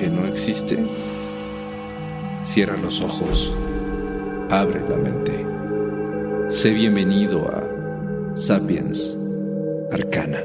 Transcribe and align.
que 0.00 0.08
no 0.08 0.26
existe. 0.26 0.78
Cierra 2.42 2.78
los 2.78 3.02
ojos, 3.02 3.52
abre 4.48 4.80
la 4.88 4.96
mente. 4.96 5.44
Sé 6.48 6.70
bienvenido 6.70 7.46
a 7.46 7.62
Sapiens 8.34 9.14
Arcana. 9.92 10.42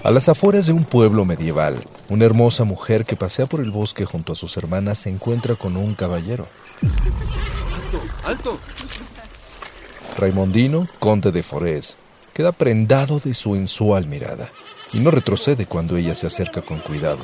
A 0.08 0.10
las 0.10 0.30
afueras 0.30 0.64
de 0.64 0.72
un 0.72 0.84
pueblo 0.84 1.26
medieval, 1.26 1.86
una 2.08 2.24
hermosa 2.24 2.64
mujer 2.64 3.04
que 3.04 3.14
pasea 3.14 3.44
por 3.44 3.60
el 3.60 3.70
bosque 3.70 4.06
junto 4.06 4.32
a 4.32 4.36
sus 4.36 4.56
hermanas 4.56 4.96
se 4.96 5.10
encuentra 5.10 5.54
con 5.54 5.76
un 5.76 5.94
caballero. 5.94 6.46
¡Alto! 8.24 8.58
Raimondino, 10.16 10.88
conde 10.98 11.30
de 11.30 11.42
Forés, 11.42 11.98
queda 12.32 12.52
prendado 12.52 13.18
de 13.18 13.34
su 13.34 13.54
sensual 13.54 14.06
mirada 14.06 14.50
y 14.94 15.00
no 15.00 15.10
retrocede 15.10 15.66
cuando 15.66 15.98
ella 15.98 16.14
se 16.14 16.26
acerca 16.26 16.62
con 16.62 16.78
cuidado. 16.78 17.20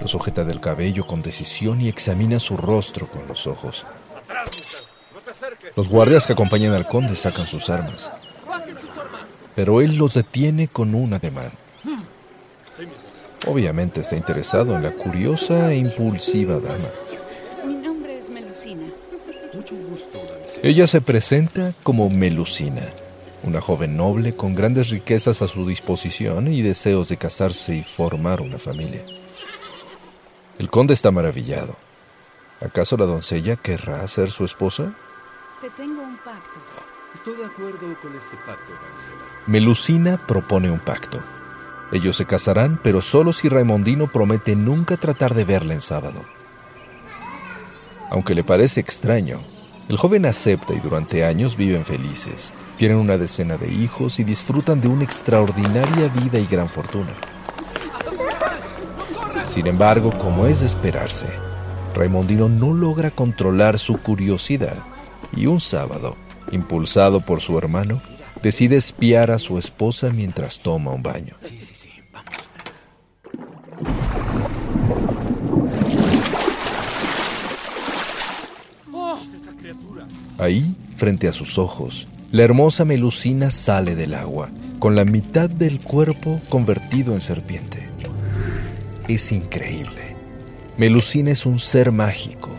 Lo 0.00 0.06
sujeta 0.06 0.44
del 0.44 0.60
cabello 0.60 1.08
con 1.08 1.22
decisión 1.22 1.80
y 1.80 1.88
examina 1.88 2.38
su 2.38 2.56
rostro 2.56 3.08
con 3.08 3.26
los 3.26 3.48
ojos. 3.48 3.84
Los 5.74 5.88
guardias 5.88 6.24
que 6.24 6.34
acompañan 6.34 6.72
al 6.72 6.86
conde 6.86 7.16
sacan 7.16 7.46
sus 7.48 7.68
armas, 7.68 8.12
pero 9.54 9.80
él 9.80 9.96
los 9.96 10.14
detiene 10.14 10.68
con 10.68 10.94
un 10.94 11.14
ademán. 11.14 11.52
Obviamente 13.46 14.00
está 14.00 14.16
interesado 14.16 14.74
en 14.74 14.82
la 14.82 14.92
curiosa 14.92 15.72
e 15.72 15.76
impulsiva 15.76 16.54
dama. 16.54 16.88
Mi 17.66 17.74
nombre 17.74 18.18
es 18.18 18.28
Melusina. 18.30 18.86
Ella 20.62 20.86
se 20.86 21.00
presenta 21.00 21.74
como 21.82 22.08
Melusina, 22.08 22.82
una 23.42 23.60
joven 23.60 23.96
noble 23.96 24.34
con 24.34 24.54
grandes 24.54 24.88
riquezas 24.88 25.42
a 25.42 25.48
su 25.48 25.66
disposición 25.66 26.48
y 26.48 26.62
deseos 26.62 27.08
de 27.08 27.18
casarse 27.18 27.76
y 27.76 27.82
formar 27.82 28.40
una 28.40 28.58
familia. 28.58 29.04
El 30.58 30.70
conde 30.70 30.94
está 30.94 31.10
maravillado. 31.10 31.76
¿Acaso 32.60 32.96
la 32.96 33.04
doncella 33.04 33.56
querrá 33.56 34.06
ser 34.08 34.30
su 34.30 34.44
esposa? 34.44 34.94
Te 35.60 35.68
tengo 35.70 36.02
un 36.02 36.16
pacto. 36.16 36.93
Estoy 37.14 37.36
de 37.36 37.44
acuerdo 37.44 37.78
con 38.02 38.14
este 38.16 38.36
pacto, 38.44 38.72
damisela. 38.72 39.24
Melusina 39.46 40.16
propone 40.16 40.70
un 40.70 40.80
pacto. 40.80 41.20
Ellos 41.92 42.16
se 42.16 42.26
casarán, 42.26 42.80
pero 42.82 43.00
solo 43.00 43.32
si 43.32 43.48
Raimondino 43.48 44.08
promete 44.08 44.56
nunca 44.56 44.96
tratar 44.96 45.32
de 45.32 45.44
verla 45.44 45.74
en 45.74 45.80
sábado. 45.80 46.22
Aunque 48.10 48.34
le 48.34 48.42
parece 48.42 48.80
extraño, 48.80 49.40
el 49.88 49.96
joven 49.96 50.26
acepta 50.26 50.74
y 50.74 50.80
durante 50.80 51.24
años 51.24 51.56
viven 51.56 51.84
felices. 51.84 52.52
Tienen 52.76 52.96
una 52.96 53.16
decena 53.16 53.56
de 53.56 53.72
hijos 53.72 54.18
y 54.18 54.24
disfrutan 54.24 54.80
de 54.80 54.88
una 54.88 55.04
extraordinaria 55.04 56.08
vida 56.08 56.38
y 56.38 56.46
gran 56.46 56.68
fortuna. 56.68 57.14
Sin 59.48 59.66
embargo, 59.68 60.18
como 60.18 60.46
es 60.46 60.60
de 60.60 60.66
esperarse, 60.66 61.28
Raimondino 61.94 62.48
no 62.48 62.72
logra 62.72 63.10
controlar 63.12 63.78
su 63.78 63.98
curiosidad 63.98 64.78
y 65.36 65.46
un 65.46 65.60
sábado, 65.60 66.16
impulsado 66.52 67.20
por 67.20 67.40
su 67.40 67.58
hermano, 67.58 68.00
decide 68.42 68.76
espiar 68.76 69.30
a 69.30 69.38
su 69.38 69.58
esposa 69.58 70.10
mientras 70.10 70.60
toma 70.60 70.92
un 70.92 71.02
baño. 71.02 71.34
Ahí, 80.38 80.74
frente 80.96 81.28
a 81.28 81.32
sus 81.32 81.58
ojos, 81.58 82.08
la 82.32 82.42
hermosa 82.42 82.84
Melusina 82.84 83.50
sale 83.50 83.94
del 83.94 84.14
agua, 84.14 84.50
con 84.78 84.96
la 84.96 85.04
mitad 85.04 85.48
del 85.48 85.80
cuerpo 85.80 86.40
convertido 86.48 87.14
en 87.14 87.20
serpiente. 87.20 87.88
Es 89.08 89.32
increíble. 89.32 90.16
Melusina 90.76 91.30
es 91.30 91.46
un 91.46 91.60
ser 91.60 91.92
mágico, 91.92 92.50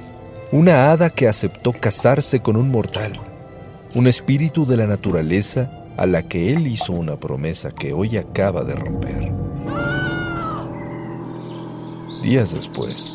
una 0.52 0.92
hada 0.92 1.10
que 1.10 1.28
aceptó 1.28 1.74
casarse 1.74 2.40
con 2.40 2.56
un 2.56 2.72
mortal, 2.72 3.14
un 3.96 4.08
espíritu 4.08 4.66
de 4.66 4.76
la 4.76 4.88
naturaleza 4.88 5.72
a 5.98 6.06
la 6.06 6.28
que 6.28 6.54
él 6.54 6.68
hizo 6.68 6.92
una 6.92 7.16
promesa 7.16 7.72
que 7.72 7.94
hoy 7.94 8.18
acaba 8.18 8.64
de 8.64 8.76
romper. 8.76 9.32
Días 12.22 12.54
después, 12.54 13.12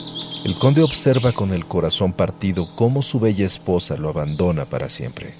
el 0.47 0.59
conde 0.59 0.83
observa 0.83 1.33
con 1.33 1.53
el 1.53 1.67
corazón 1.67 2.15
partido 2.15 2.67
cómo 2.77 3.03
su 3.03 3.21
bella 3.21 3.45
esposa 3.45 3.97
lo 3.99 4.09
abandona 4.09 4.65
para 4.65 4.89
siempre, 4.89 5.35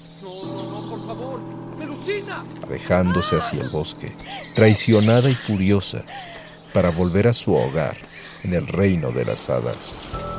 alejándose 2.67 3.37
hacia 3.37 3.61
el 3.61 3.69
bosque, 3.69 4.11
traicionada 4.55 5.29
y 5.29 5.35
furiosa, 5.35 6.03
para 6.71 6.91
volver 6.91 7.27
a 7.27 7.33
su 7.33 7.55
hogar 7.55 7.97
en 8.43 8.53
el 8.53 8.67
reino 8.67 9.11
de 9.11 9.25
las 9.25 9.49
hadas. 9.49 10.30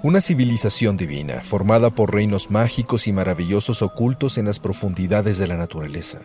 Una 0.00 0.20
civilización 0.20 0.96
divina, 0.96 1.40
formada 1.42 1.90
por 1.90 2.14
reinos 2.14 2.52
mágicos 2.52 3.08
y 3.08 3.12
maravillosos 3.12 3.82
ocultos 3.82 4.38
en 4.38 4.44
las 4.44 4.60
profundidades 4.60 5.38
de 5.38 5.48
la 5.48 5.56
naturaleza. 5.56 6.20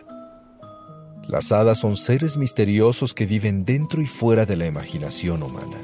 Las 1.26 1.50
hadas 1.50 1.78
son 1.78 1.96
seres 1.96 2.36
misteriosos 2.36 3.14
que 3.14 3.26
viven 3.26 3.64
dentro 3.64 4.00
y 4.00 4.06
fuera 4.06 4.46
de 4.46 4.56
la 4.56 4.66
imaginación 4.66 5.42
humana. 5.42 5.76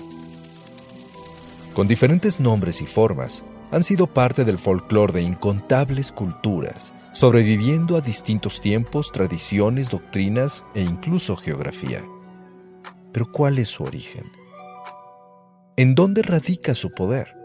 Con 1.74 1.88
diferentes 1.88 2.38
nombres 2.38 2.80
y 2.80 2.86
formas, 2.86 3.44
han 3.72 3.82
sido 3.82 4.06
parte 4.06 4.44
del 4.44 4.60
folclore 4.60 5.14
de 5.14 5.22
incontables 5.22 6.12
culturas, 6.12 6.94
sobreviviendo 7.12 7.96
a 7.96 8.00
distintos 8.00 8.60
tiempos, 8.60 9.10
tradiciones, 9.10 9.90
doctrinas 9.90 10.64
e 10.76 10.82
incluso 10.82 11.36
geografía. 11.36 12.04
Pero 13.12 13.32
¿cuál 13.32 13.58
es 13.58 13.66
su 13.66 13.82
origen? 13.82 14.30
¿En 15.76 15.96
dónde 15.96 16.22
radica 16.22 16.76
su 16.76 16.92
poder? 16.92 17.39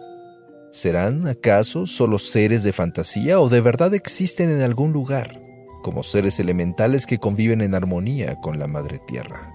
¿Serán 0.76 1.26
acaso 1.26 1.88
solo 1.88 2.20
seres 2.20 2.66
de 2.66 2.74
fantasía 2.74 3.40
o 3.40 3.48
de 3.48 3.62
verdad 3.62 3.94
existen 3.94 4.50
en 4.50 4.62
algún 4.62 4.92
lugar, 4.92 5.42
como 5.82 6.04
seres 6.04 6.38
elementales 6.42 7.06
que 7.06 7.18
conviven 7.18 7.62
en 7.62 7.76
armonía 7.76 8.42
con 8.42 8.60
la 8.60 8.68
Madre 8.68 9.00
Tierra. 9.08 9.54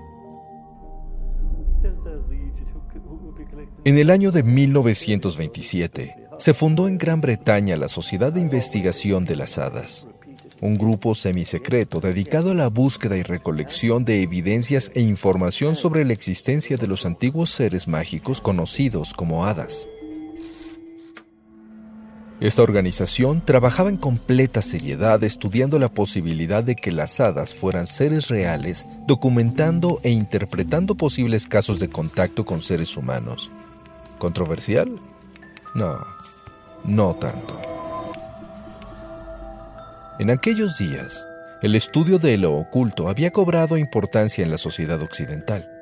En 3.84 3.98
el 3.98 4.08
año 4.08 4.32
de 4.32 4.42
1927, 4.42 6.16
se 6.38 6.54
fundó 6.54 6.88
en 6.88 6.96
Gran 6.96 7.20
Bretaña 7.20 7.76
la 7.76 7.88
Sociedad 7.88 8.32
de 8.32 8.40
Investigación 8.40 9.26
de 9.26 9.36
las 9.36 9.58
Hadas, 9.58 10.06
un 10.62 10.74
grupo 10.74 11.14
semisecreto 11.14 12.00
dedicado 12.00 12.52
a 12.52 12.54
la 12.54 12.68
búsqueda 12.68 13.18
y 13.18 13.22
recolección 13.22 14.06
de 14.06 14.22
evidencias 14.22 14.90
e 14.94 15.02
información 15.02 15.76
sobre 15.76 16.06
la 16.06 16.14
existencia 16.14 16.78
de 16.78 16.86
los 16.86 17.04
antiguos 17.04 17.50
seres 17.50 17.88
mágicos 17.88 18.40
conocidos 18.40 19.12
como 19.12 19.44
hadas. 19.44 19.86
Esta 22.40 22.62
organización 22.62 23.44
trabajaba 23.44 23.90
en 23.90 23.98
completa 23.98 24.62
seriedad 24.62 25.22
estudiando 25.22 25.78
la 25.78 25.90
posibilidad 25.90 26.64
de 26.64 26.74
que 26.74 26.90
las 26.90 27.20
hadas 27.20 27.54
fueran 27.54 27.86
seres 27.86 28.28
reales, 28.28 28.86
documentando 29.06 30.00
e 30.02 30.10
interpretando 30.10 30.94
posibles 30.94 31.46
casos 31.46 31.78
de 31.78 31.90
contacto 31.90 32.46
con 32.46 32.62
seres 32.62 32.96
humanos. 32.96 33.50
¿Controversial? 34.18 34.90
No, 35.74 35.98
no 36.84 37.14
tanto. 37.16 37.60
En 40.18 40.30
aquellos 40.30 40.78
días, 40.78 41.26
el 41.60 41.74
estudio 41.74 42.18
de 42.18 42.38
lo 42.38 42.54
oculto 42.54 43.10
había 43.10 43.32
cobrado 43.32 43.76
importancia 43.76 44.42
en 44.42 44.50
la 44.50 44.56
sociedad 44.56 45.02
occidental. 45.02 45.79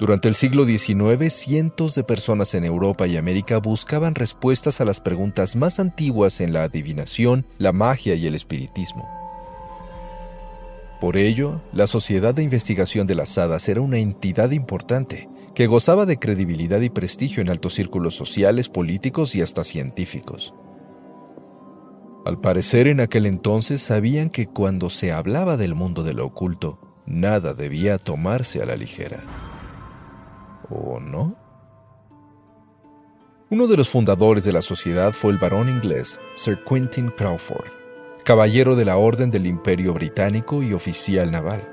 Durante 0.00 0.28
el 0.28 0.34
siglo 0.34 0.64
XIX, 0.64 1.30
cientos 1.30 1.94
de 1.94 2.04
personas 2.04 2.54
en 2.54 2.64
Europa 2.64 3.06
y 3.06 3.18
América 3.18 3.58
buscaban 3.58 4.14
respuestas 4.14 4.80
a 4.80 4.86
las 4.86 4.98
preguntas 4.98 5.56
más 5.56 5.78
antiguas 5.78 6.40
en 6.40 6.54
la 6.54 6.62
adivinación, 6.62 7.44
la 7.58 7.72
magia 7.72 8.14
y 8.14 8.26
el 8.26 8.34
espiritismo. 8.34 9.06
Por 11.02 11.18
ello, 11.18 11.60
la 11.74 11.86
Sociedad 11.86 12.34
de 12.34 12.42
Investigación 12.42 13.06
de 13.06 13.14
las 13.14 13.36
Hadas 13.36 13.68
era 13.68 13.82
una 13.82 13.98
entidad 13.98 14.52
importante, 14.52 15.28
que 15.54 15.66
gozaba 15.66 16.06
de 16.06 16.18
credibilidad 16.18 16.80
y 16.80 16.88
prestigio 16.88 17.42
en 17.42 17.50
altos 17.50 17.74
círculos 17.74 18.14
sociales, 18.14 18.70
políticos 18.70 19.34
y 19.34 19.42
hasta 19.42 19.64
científicos. 19.64 20.54
Al 22.24 22.40
parecer 22.40 22.86
en 22.86 23.00
aquel 23.00 23.26
entonces 23.26 23.82
sabían 23.82 24.30
que 24.30 24.46
cuando 24.46 24.88
se 24.88 25.12
hablaba 25.12 25.58
del 25.58 25.74
mundo 25.74 26.02
de 26.04 26.14
lo 26.14 26.24
oculto, 26.24 26.78
nada 27.04 27.52
debía 27.52 27.98
tomarse 27.98 28.62
a 28.62 28.66
la 28.66 28.76
ligera. 28.76 29.49
¿O 30.70 31.00
no? 31.00 31.36
Uno 33.50 33.66
de 33.66 33.76
los 33.76 33.88
fundadores 33.88 34.44
de 34.44 34.52
la 34.52 34.62
sociedad 34.62 35.12
fue 35.12 35.32
el 35.32 35.38
barón 35.38 35.68
inglés 35.68 36.20
Sir 36.34 36.62
Quentin 36.64 37.10
Crawford, 37.10 37.72
caballero 38.24 38.76
de 38.76 38.84
la 38.84 38.96
Orden 38.96 39.32
del 39.32 39.46
Imperio 39.46 39.92
Británico 39.92 40.62
y 40.62 40.72
oficial 40.72 41.32
naval. 41.32 41.68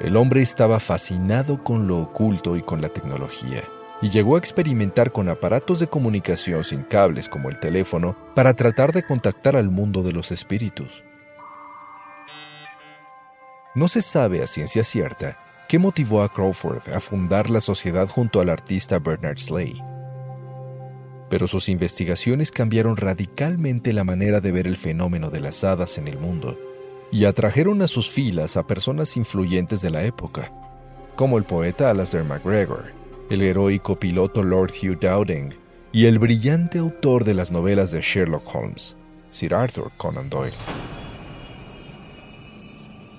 El 0.00 0.16
hombre 0.16 0.40
estaba 0.40 0.80
fascinado 0.80 1.62
con 1.62 1.86
lo 1.86 1.98
oculto 1.98 2.56
y 2.56 2.62
con 2.62 2.80
la 2.80 2.88
tecnología, 2.88 3.64
y 4.00 4.08
llegó 4.08 4.36
a 4.36 4.38
experimentar 4.38 5.12
con 5.12 5.28
aparatos 5.28 5.80
de 5.80 5.88
comunicación 5.88 6.64
sin 6.64 6.84
cables 6.84 7.28
como 7.28 7.50
el 7.50 7.58
teléfono 7.58 8.16
para 8.34 8.54
tratar 8.54 8.94
de 8.94 9.02
contactar 9.02 9.56
al 9.56 9.68
mundo 9.68 10.02
de 10.02 10.12
los 10.12 10.32
espíritus. 10.32 11.04
No 13.74 13.86
se 13.88 14.00
sabe 14.00 14.42
a 14.42 14.46
ciencia 14.46 14.82
cierta 14.84 15.49
¿Qué 15.70 15.78
motivó 15.78 16.24
a 16.24 16.28
Crawford 16.28 16.92
a 16.92 16.98
fundar 16.98 17.48
la 17.48 17.60
sociedad 17.60 18.08
junto 18.08 18.40
al 18.40 18.48
artista 18.48 18.98
Bernard 18.98 19.38
Slay? 19.38 19.80
Pero 21.28 21.46
sus 21.46 21.68
investigaciones 21.68 22.50
cambiaron 22.50 22.96
radicalmente 22.96 23.92
la 23.92 24.02
manera 24.02 24.40
de 24.40 24.50
ver 24.50 24.66
el 24.66 24.76
fenómeno 24.76 25.30
de 25.30 25.38
las 25.38 25.62
hadas 25.62 25.96
en 25.96 26.08
el 26.08 26.18
mundo 26.18 26.58
y 27.12 27.24
atrajeron 27.24 27.82
a 27.82 27.86
sus 27.86 28.10
filas 28.10 28.56
a 28.56 28.66
personas 28.66 29.16
influyentes 29.16 29.80
de 29.80 29.90
la 29.90 30.02
época, 30.02 30.52
como 31.14 31.38
el 31.38 31.44
poeta 31.44 31.88
Alasdair 31.88 32.24
MacGregor, 32.24 32.90
el 33.30 33.40
heroico 33.40 33.96
piloto 33.96 34.42
Lord 34.42 34.72
Hugh 34.72 34.98
Dowding 34.98 35.54
y 35.92 36.06
el 36.06 36.18
brillante 36.18 36.80
autor 36.80 37.22
de 37.22 37.34
las 37.34 37.52
novelas 37.52 37.92
de 37.92 38.00
Sherlock 38.00 38.56
Holmes, 38.56 38.96
Sir 39.30 39.54
Arthur 39.54 39.92
Conan 39.96 40.30
Doyle. 40.30 40.52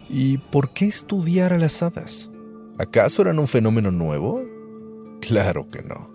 ¿Y 0.10 0.38
por 0.38 0.72
qué 0.72 0.88
estudiar 0.88 1.54
a 1.54 1.58
las 1.58 1.82
hadas? 1.82 2.30
¿Acaso 2.82 3.22
eran 3.22 3.38
un 3.38 3.48
fenómeno 3.48 3.92
nuevo? 3.92 4.44
Claro 5.22 5.70
que 5.70 5.84
no. 5.84 6.10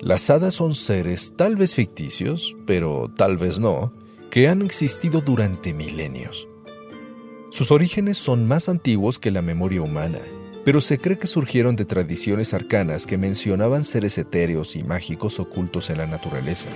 Las 0.00 0.28
hadas 0.28 0.54
son 0.54 0.74
seres 0.74 1.34
tal 1.36 1.54
vez 1.54 1.76
ficticios, 1.76 2.56
pero 2.66 3.08
tal 3.16 3.36
vez 3.36 3.60
no, 3.60 3.92
que 4.32 4.48
han 4.48 4.60
existido 4.60 5.20
durante 5.20 5.72
milenios. 5.72 6.48
Sus 7.50 7.70
orígenes 7.70 8.16
son 8.18 8.48
más 8.48 8.68
antiguos 8.68 9.20
que 9.20 9.30
la 9.30 9.40
memoria 9.40 9.82
humana, 9.82 10.18
pero 10.64 10.80
se 10.80 10.98
cree 10.98 11.16
que 11.16 11.28
surgieron 11.28 11.76
de 11.76 11.84
tradiciones 11.84 12.52
arcanas 12.52 13.06
que 13.06 13.16
mencionaban 13.16 13.84
seres 13.84 14.18
etéreos 14.18 14.74
y 14.74 14.82
mágicos 14.82 15.38
ocultos 15.38 15.90
en 15.90 15.98
la 15.98 16.08
naturaleza. 16.08 16.70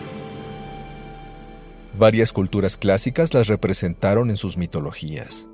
Varias 1.98 2.32
culturas 2.32 2.76
clásicas 2.76 3.34
las 3.34 3.48
representaron 3.48 4.30
en 4.30 4.36
sus 4.36 4.56
mitologías. 4.56 5.48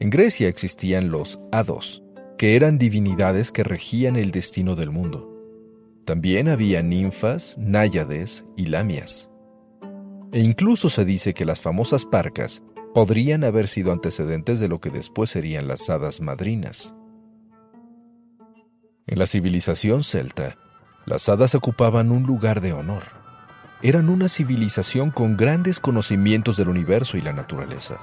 En 0.00 0.08
Grecia 0.08 0.48
existían 0.48 1.10
los 1.10 1.38
hados, 1.52 2.02
que 2.38 2.56
eran 2.56 2.78
divinidades 2.78 3.50
que 3.50 3.64
regían 3.64 4.16
el 4.16 4.30
destino 4.30 4.74
del 4.76 4.90
mundo. 4.90 5.32
También 6.04 6.48
había 6.48 6.82
ninfas, 6.82 7.56
náyades 7.58 8.44
y 8.56 8.66
lamias. 8.66 9.30
E 10.32 10.40
incluso 10.40 10.90
se 10.90 11.04
dice 11.04 11.34
que 11.34 11.44
las 11.44 11.60
famosas 11.60 12.04
parcas 12.04 12.62
podrían 12.94 13.44
haber 13.44 13.68
sido 13.68 13.92
antecedentes 13.92 14.60
de 14.60 14.68
lo 14.68 14.80
que 14.80 14.90
después 14.90 15.30
serían 15.30 15.66
las 15.66 15.88
hadas 15.88 16.20
madrinas. 16.20 16.94
En 19.06 19.18
la 19.18 19.26
civilización 19.26 20.02
celta, 20.02 20.56
las 21.06 21.28
hadas 21.28 21.54
ocupaban 21.54 22.10
un 22.10 22.24
lugar 22.24 22.60
de 22.60 22.72
honor. 22.72 23.04
Eran 23.82 24.08
una 24.08 24.28
civilización 24.28 25.10
con 25.10 25.36
grandes 25.36 25.78
conocimientos 25.78 26.56
del 26.56 26.68
universo 26.68 27.16
y 27.16 27.20
la 27.20 27.32
naturaleza 27.32 28.00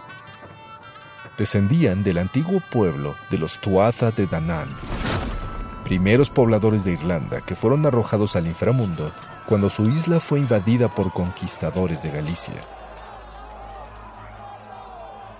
descendían 1.37 2.03
del 2.03 2.17
antiguo 2.17 2.61
pueblo 2.71 3.15
de 3.29 3.37
los 3.37 3.59
Tuatha 3.59 4.11
de 4.11 4.27
Danann, 4.27 4.69
primeros 5.83 6.29
pobladores 6.29 6.83
de 6.83 6.93
Irlanda 6.93 7.41
que 7.41 7.55
fueron 7.55 7.85
arrojados 7.85 8.35
al 8.35 8.47
inframundo 8.47 9.11
cuando 9.47 9.69
su 9.69 9.83
isla 9.89 10.19
fue 10.19 10.39
invadida 10.39 10.87
por 10.87 11.11
conquistadores 11.11 12.01
de 12.03 12.11
Galicia. 12.11 12.53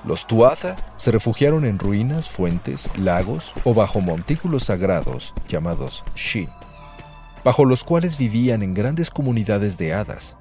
Los 0.05 0.27
Tuatha 0.27 0.75
se 0.97 1.11
refugiaron 1.11 1.63
en 1.63 1.79
ruinas, 1.79 2.27
fuentes, 2.27 2.89
lagos 2.97 3.53
o 3.63 3.73
bajo 3.73 4.01
montículos 4.01 4.63
sagrados 4.63 5.33
llamados 5.47 6.03
Shi, 6.13 6.50
bajo 7.45 7.63
los 7.63 7.85
cuales 7.85 8.17
vivían 8.17 8.63
en 8.63 8.73
grandes 8.73 9.09
comunidades 9.09 9.77
de 9.77 9.93
hadas. 9.93 10.38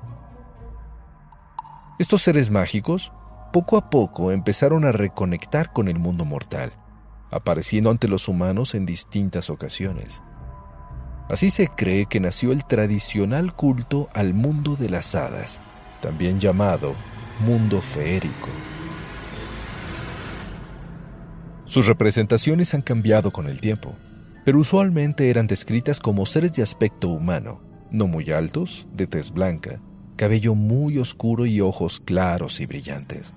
Estos 2.00 2.22
seres 2.22 2.50
mágicos 2.50 3.12
poco 3.52 3.76
a 3.76 3.90
poco 3.90 4.32
empezaron 4.32 4.84
a 4.84 4.92
reconectar 4.92 5.72
con 5.72 5.88
el 5.88 5.98
mundo 5.98 6.24
mortal, 6.24 6.72
apareciendo 7.30 7.90
ante 7.90 8.08
los 8.08 8.26
humanos 8.26 8.74
en 8.74 8.86
distintas 8.86 9.50
ocasiones. 9.50 10.22
Así 11.28 11.50
se 11.50 11.68
cree 11.68 12.06
que 12.06 12.18
nació 12.18 12.52
el 12.52 12.64
tradicional 12.64 13.54
culto 13.54 14.08
al 14.14 14.34
mundo 14.34 14.74
de 14.74 14.90
las 14.90 15.14
hadas, 15.14 15.62
también 16.00 16.40
llamado 16.40 16.94
mundo 17.40 17.80
feérico. 17.80 18.48
Sus 21.64 21.86
representaciones 21.86 22.74
han 22.74 22.82
cambiado 22.82 23.32
con 23.32 23.46
el 23.46 23.60
tiempo, 23.60 23.94
pero 24.44 24.58
usualmente 24.58 25.30
eran 25.30 25.46
descritas 25.46 26.00
como 26.00 26.26
seres 26.26 26.52
de 26.54 26.62
aspecto 26.62 27.08
humano, 27.08 27.62
no 27.90 28.08
muy 28.08 28.30
altos, 28.30 28.86
de 28.92 29.06
tez 29.06 29.30
blanca, 29.30 29.80
cabello 30.16 30.54
muy 30.54 30.98
oscuro 30.98 31.46
y 31.46 31.60
ojos 31.60 32.00
claros 32.00 32.60
y 32.60 32.66
brillantes. 32.66 33.34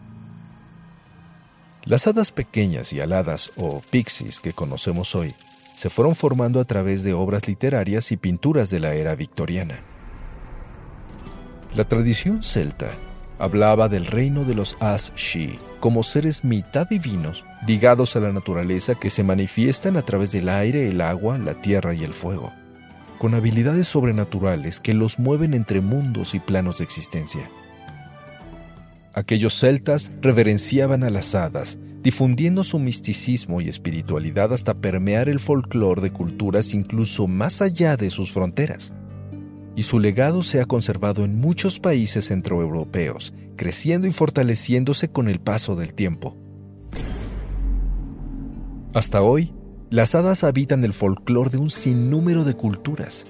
Las 1.86 2.08
hadas 2.08 2.32
pequeñas 2.32 2.94
y 2.94 3.00
aladas 3.00 3.51
o 3.58 3.80
pixies 3.80 4.39
que 4.39 4.54
conocemos 4.54 5.13
hoy 5.13 5.36
se 5.75 5.92
fueron 5.92 6.15
formando 6.15 6.60
a 6.60 6.65
través 6.65 7.04
de 7.04 7.13
obras 7.13 7.48
literarias 7.48 8.12
y 8.12 8.18
pinturas 8.18 8.72
de 8.72 8.80
la 8.80 8.96
era 8.96 9.13
victoriana. 9.13 9.82
La 11.75 11.84
tradición 11.84 12.42
celta 12.42 12.89
hablaba 13.38 13.88
del 13.88 14.08
reino 14.08 14.46
de 14.46 14.56
los 14.56 14.77
As-Shi 14.80 15.60
como 15.80 16.01
seres 16.01 16.44
mitad 16.44 16.88
divinos 16.89 17.46
ligados 17.68 18.15
a 18.15 18.20
la 18.20 18.32
naturaleza 18.32 18.96
que 18.96 19.12
se 19.12 19.24
manifiestan 19.24 19.96
a 19.96 20.01
través 20.01 20.32
del 20.32 20.50
aire, 20.50 20.89
el 20.89 21.01
agua, 21.01 21.38
la 21.38 21.62
tierra 21.62 21.94
y 21.94 22.04
el 22.04 22.13
fuego, 22.13 22.51
con 23.20 23.36
habilidades 23.36 23.88
sobrenaturales 23.88 24.80
que 24.80 24.96
los 24.96 25.20
mueven 25.20 25.54
entre 25.54 25.82
mundos 25.82 26.34
y 26.34 26.39
planos 26.39 26.80
de 26.80 26.86
existencia. 26.86 27.48
Aquellos 29.15 29.57
celtas 29.57 30.12
reverenciaban 30.22 31.05
a 31.05 31.10
las 31.10 31.36
hadas, 31.36 31.79
difundiendo 32.03 32.65
su 32.65 32.79
misticismo 32.79 33.62
y 33.62 33.69
espiritualidad 33.69 34.51
hasta 34.51 34.74
permear 34.74 35.29
el 35.29 35.39
folclore 35.39 36.01
de 36.01 36.12
culturas 36.12 36.74
incluso 36.74 37.25
más 37.25 37.62
allá 37.62 37.95
de 37.95 38.10
sus 38.10 38.31
fronteras. 38.31 38.93
y 39.77 39.84
su 39.84 40.00
legado 40.00 40.41
se 40.41 40.62
ha 40.62 40.65
conservado 40.65 41.25
en 41.25 41.38
muchos 41.38 41.81
países 41.81 42.29
centroeuropeos, 42.29 43.34
creciendo 43.57 44.07
y 44.07 44.12
fortaleciéndose 44.12 45.10
con 45.10 45.27
el 45.27 45.41
paso 45.41 45.75
del 45.75 45.93
tiempo. 45.93 46.38
Hasta 48.93 49.22
hoy, 49.22 49.53
las 49.89 50.15
hadas 50.15 50.45
habitan 50.45 50.86
el 50.86 50.93
folclore 50.93 51.50
de 51.50 51.57
un 51.57 51.69
sinnúmero 51.69 52.45
de 52.45 52.53
culturas. 52.53 53.25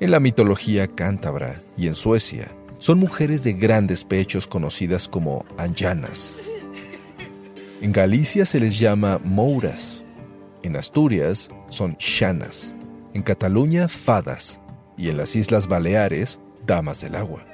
En 0.00 0.10
la 0.10 0.18
mitología 0.18 0.88
cántabra 0.88 1.62
y 1.76 1.86
en 1.86 1.94
Suecia, 1.94 2.48
son 2.78 2.98
mujeres 2.98 3.42
de 3.42 3.52
grandes 3.52 4.04
pechos 4.04 4.46
conocidas 4.46 5.08
como 5.08 5.44
anjanas. 5.58 6.36
En 7.80 7.92
Galicia 7.92 8.44
se 8.44 8.60
les 8.60 8.78
llama 8.78 9.20
mouras. 9.22 10.02
En 10.62 10.76
Asturias 10.76 11.50
son 11.68 11.96
shanas. 11.98 12.74
En 13.14 13.22
Cataluña, 13.22 13.88
fadas. 13.88 14.60
Y 14.96 15.08
en 15.10 15.18
las 15.18 15.36
Islas 15.36 15.68
Baleares, 15.68 16.40
damas 16.66 17.00
del 17.00 17.16
agua. 17.16 17.44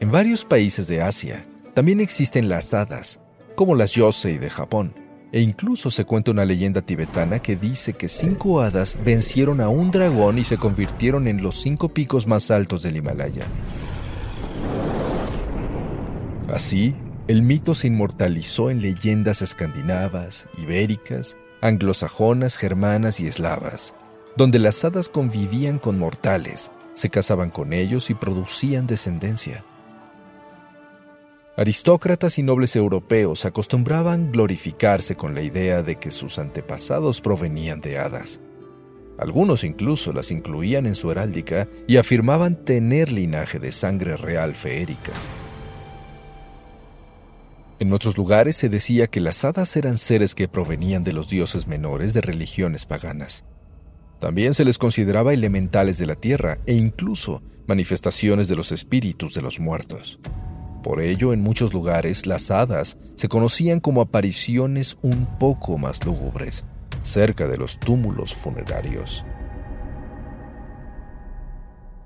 En 0.00 0.10
varios 0.10 0.44
países 0.44 0.88
de 0.88 1.00
Asia 1.00 1.46
también 1.74 2.00
existen 2.00 2.48
las 2.48 2.74
hadas, 2.74 3.20
como 3.54 3.74
las 3.74 3.92
Yosei 3.92 4.38
de 4.38 4.50
Japón, 4.50 4.94
e 5.32 5.40
incluso 5.40 5.90
se 5.90 6.04
cuenta 6.04 6.30
una 6.30 6.44
leyenda 6.44 6.82
tibetana 6.82 7.40
que 7.40 7.56
dice 7.56 7.92
que 7.92 8.08
cinco 8.08 8.60
hadas 8.60 8.96
vencieron 9.04 9.60
a 9.60 9.68
un 9.68 9.90
dragón 9.90 10.38
y 10.38 10.44
se 10.44 10.56
convirtieron 10.56 11.28
en 11.28 11.42
los 11.42 11.60
cinco 11.60 11.88
picos 11.88 12.26
más 12.26 12.50
altos 12.50 12.82
del 12.82 12.96
Himalaya. 12.96 13.46
Así, 16.52 16.94
el 17.28 17.42
mito 17.42 17.74
se 17.74 17.88
inmortalizó 17.88 18.70
en 18.70 18.80
leyendas 18.80 19.42
escandinavas, 19.42 20.48
ibéricas, 20.62 21.36
anglosajonas, 21.60 22.56
germanas 22.56 23.18
y 23.18 23.26
eslavas, 23.26 23.94
donde 24.36 24.60
las 24.60 24.84
hadas 24.84 25.08
convivían 25.08 25.78
con 25.78 25.98
mortales, 25.98 26.70
se 26.94 27.10
casaban 27.10 27.50
con 27.50 27.72
ellos 27.72 28.10
y 28.10 28.14
producían 28.14 28.86
descendencia. 28.86 29.64
Aristócratas 31.58 32.38
y 32.38 32.42
nobles 32.42 32.76
europeos 32.76 33.46
acostumbraban 33.46 34.30
glorificarse 34.30 35.16
con 35.16 35.34
la 35.34 35.40
idea 35.40 35.82
de 35.82 35.96
que 35.96 36.10
sus 36.10 36.38
antepasados 36.38 37.22
provenían 37.22 37.80
de 37.80 37.96
hadas. 37.96 38.42
Algunos 39.18 39.64
incluso 39.64 40.12
las 40.12 40.30
incluían 40.30 40.84
en 40.84 40.94
su 40.94 41.10
heráldica 41.10 41.66
y 41.88 41.96
afirmaban 41.96 42.62
tener 42.62 43.10
linaje 43.10 43.58
de 43.58 43.72
sangre 43.72 44.18
real 44.18 44.54
feérica. 44.54 45.12
En 47.78 47.90
otros 47.94 48.18
lugares 48.18 48.56
se 48.56 48.68
decía 48.68 49.06
que 49.06 49.20
las 49.20 49.42
hadas 49.42 49.76
eran 49.76 49.96
seres 49.96 50.34
que 50.34 50.48
provenían 50.48 51.04
de 51.04 51.14
los 51.14 51.30
dioses 51.30 51.66
menores 51.66 52.12
de 52.12 52.20
religiones 52.20 52.84
paganas. 52.84 53.44
También 54.18 54.52
se 54.52 54.66
les 54.66 54.76
consideraba 54.76 55.32
elementales 55.32 55.96
de 55.96 56.04
la 56.04 56.16
tierra 56.16 56.58
e 56.66 56.74
incluso 56.74 57.42
manifestaciones 57.66 58.46
de 58.48 58.56
los 58.56 58.72
espíritus 58.72 59.32
de 59.32 59.40
los 59.40 59.58
muertos. 59.58 60.18
Por 60.86 61.00
ello, 61.00 61.32
en 61.32 61.42
muchos 61.42 61.74
lugares, 61.74 62.26
las 62.26 62.52
hadas 62.52 62.96
se 63.16 63.28
conocían 63.28 63.80
como 63.80 64.00
apariciones 64.00 64.96
un 65.02 65.26
poco 65.36 65.78
más 65.78 66.04
lúgubres, 66.04 66.64
cerca 67.02 67.48
de 67.48 67.56
los 67.56 67.80
túmulos 67.80 68.36
funerarios. 68.36 69.24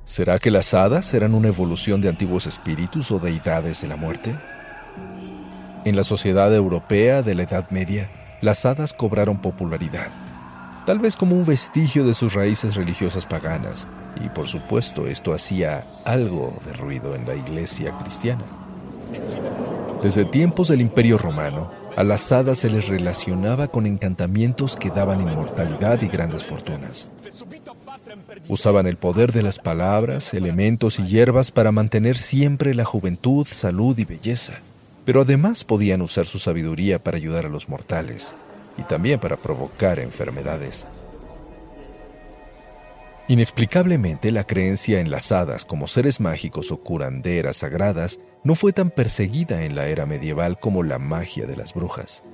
¿Será 0.07 0.39
que 0.39 0.51
las 0.51 0.73
hadas 0.73 1.13
eran 1.13 1.35
una 1.35 1.49
evolución 1.49 2.01
de 2.01 2.09
antiguos 2.09 2.47
espíritus 2.47 3.11
o 3.11 3.19
deidades 3.19 3.83
de 3.83 3.89
la 3.89 3.97
muerte? 3.97 4.35
En 5.85 5.95
la 5.95 6.03
sociedad 6.03 6.53
europea 6.55 7.21
de 7.21 7.35
la 7.35 7.43
Edad 7.43 7.71
Media, 7.71 8.11
las 8.41 8.65
hadas 8.65 8.95
cobraron 8.95 9.43
popularidad, 9.43 10.09
tal 10.87 11.01
vez 11.01 11.17
como 11.17 11.37
un 11.37 11.45
vestigio 11.45 12.07
de 12.07 12.15
sus 12.15 12.33
raíces 12.33 12.77
religiosas 12.77 13.27
paganas, 13.27 13.89
y 14.25 14.31
por 14.31 14.49
supuesto 14.49 15.07
esto 15.07 15.35
hacía 15.35 15.85
algo 16.07 16.59
de 16.65 16.73
ruido 16.73 17.15
en 17.15 17.27
la 17.27 17.35
iglesia 17.35 17.95
cristiana. 17.99 18.60
Desde 20.03 20.25
tiempos 20.25 20.69
del 20.69 20.81
Imperio 20.81 21.19
Romano, 21.19 21.71
a 21.97 22.05
las 22.05 22.33
hadas 22.33 22.59
se 22.59 22.71
les 22.71 22.89
relacionaba 22.89 23.69
con 23.69 23.87
encantamientos 23.87 24.77
que 24.77 24.91
daban 24.91 25.21
inmortalidad 25.21 26.01
y 26.01 26.09
grandes 26.09 26.45
fortunas. 26.45 27.09
Usaban 28.49 28.87
el 28.87 28.97
poder 28.97 29.33
de 29.33 29.43
las 29.43 29.59
palabras, 29.59 30.33
elementos 30.33 30.99
y 30.99 31.07
hierbas 31.07 31.51
para 31.51 31.73
mantener 31.73 32.17
siempre 32.17 32.75
la 32.75 32.85
juventud, 32.85 33.47
salud 33.51 33.99
y 33.99 34.05
belleza, 34.05 34.55
pero 35.05 35.23
además 35.23 35.65
podían 35.65 36.01
usar 36.01 36.27
su 36.27 36.39
sabiduría 36.39 37.03
para 37.03 37.17
ayudar 37.17 37.47
a 37.47 37.51
los 37.51 37.69
mortales 37.69 38.35
y 38.79 38.83
también 38.83 39.21
para 39.21 39.37
provocar 39.37 39.99
enfermedades. 39.99 40.87
Inexplicablemente, 43.31 44.33
la 44.33 44.43
creencia 44.43 44.99
en 44.99 45.09
las 45.09 45.31
hadas 45.31 45.65
como 45.65 45.87
seres 45.87 46.19
mágicos 46.19 46.73
o 46.73 46.79
curanderas 46.79 47.59
sagradas 47.59 48.19
no 48.43 48.57
fue 48.57 48.73
tan 48.73 48.91
perseguida 48.91 49.63
en 49.65 49.77
la 49.77 49.87
era 49.87 50.05
medieval 50.05 50.59
como 50.59 50.83
la 50.83 50.99
magia 50.99 51.47
de 51.47 51.55
las 51.55 51.73
brujas. 51.73 52.25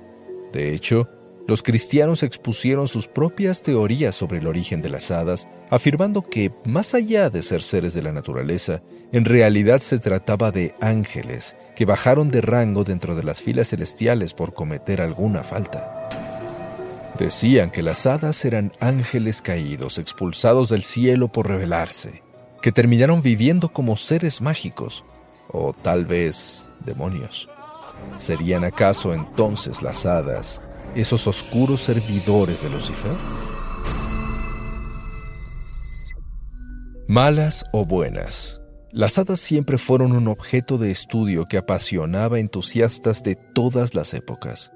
De 0.51 0.73
hecho, 0.73 1.07
los 1.47 1.61
cristianos 1.61 2.23
expusieron 2.23 2.87
sus 2.87 3.07
propias 3.07 3.61
teorías 3.61 4.15
sobre 4.15 4.39
el 4.39 4.47
origen 4.47 4.81
de 4.81 4.89
las 4.89 5.11
hadas, 5.11 5.47
afirmando 5.69 6.23
que, 6.23 6.51
más 6.65 6.95
allá 6.95 7.29
de 7.29 7.43
ser 7.43 7.61
seres 7.61 7.93
de 7.93 8.01
la 8.01 8.11
naturaleza, 8.11 8.81
en 9.11 9.25
realidad 9.25 9.81
se 9.81 9.99
trataba 9.99 10.49
de 10.51 10.73
ángeles 10.81 11.55
que 11.75 11.85
bajaron 11.85 12.31
de 12.31 12.41
rango 12.41 12.83
dentro 12.83 13.13
de 13.13 13.21
las 13.21 13.43
filas 13.43 13.67
celestiales 13.67 14.33
por 14.33 14.55
cometer 14.55 14.99
alguna 15.01 15.43
falta. 15.43 16.26
Decían 17.17 17.71
que 17.71 17.81
las 17.81 18.05
hadas 18.05 18.45
eran 18.45 18.73
ángeles 18.79 19.41
caídos, 19.41 19.97
expulsados 19.97 20.69
del 20.69 20.83
cielo 20.83 21.31
por 21.31 21.47
rebelarse, 21.47 22.21
que 22.61 22.71
terminaron 22.71 23.23
viviendo 23.23 23.69
como 23.69 23.97
seres 23.97 24.39
mágicos, 24.39 25.03
o 25.47 25.73
tal 25.73 26.05
vez 26.05 26.67
demonios. 26.85 27.49
¿Serían 28.17 28.63
acaso 28.63 29.15
entonces 29.15 29.81
las 29.81 30.05
hadas 30.05 30.61
esos 30.93 31.25
oscuros 31.25 31.81
servidores 31.81 32.61
de 32.61 32.69
Lucifer? 32.69 33.11
Malas 37.07 37.65
o 37.73 37.83
buenas, 37.85 38.61
las 38.91 39.17
hadas 39.17 39.39
siempre 39.39 39.79
fueron 39.79 40.11
un 40.11 40.27
objeto 40.27 40.77
de 40.77 40.91
estudio 40.91 41.45
que 41.45 41.57
apasionaba 41.57 42.37
entusiastas 42.37 43.23
de 43.23 43.35
todas 43.35 43.95
las 43.95 44.13
épocas 44.13 44.71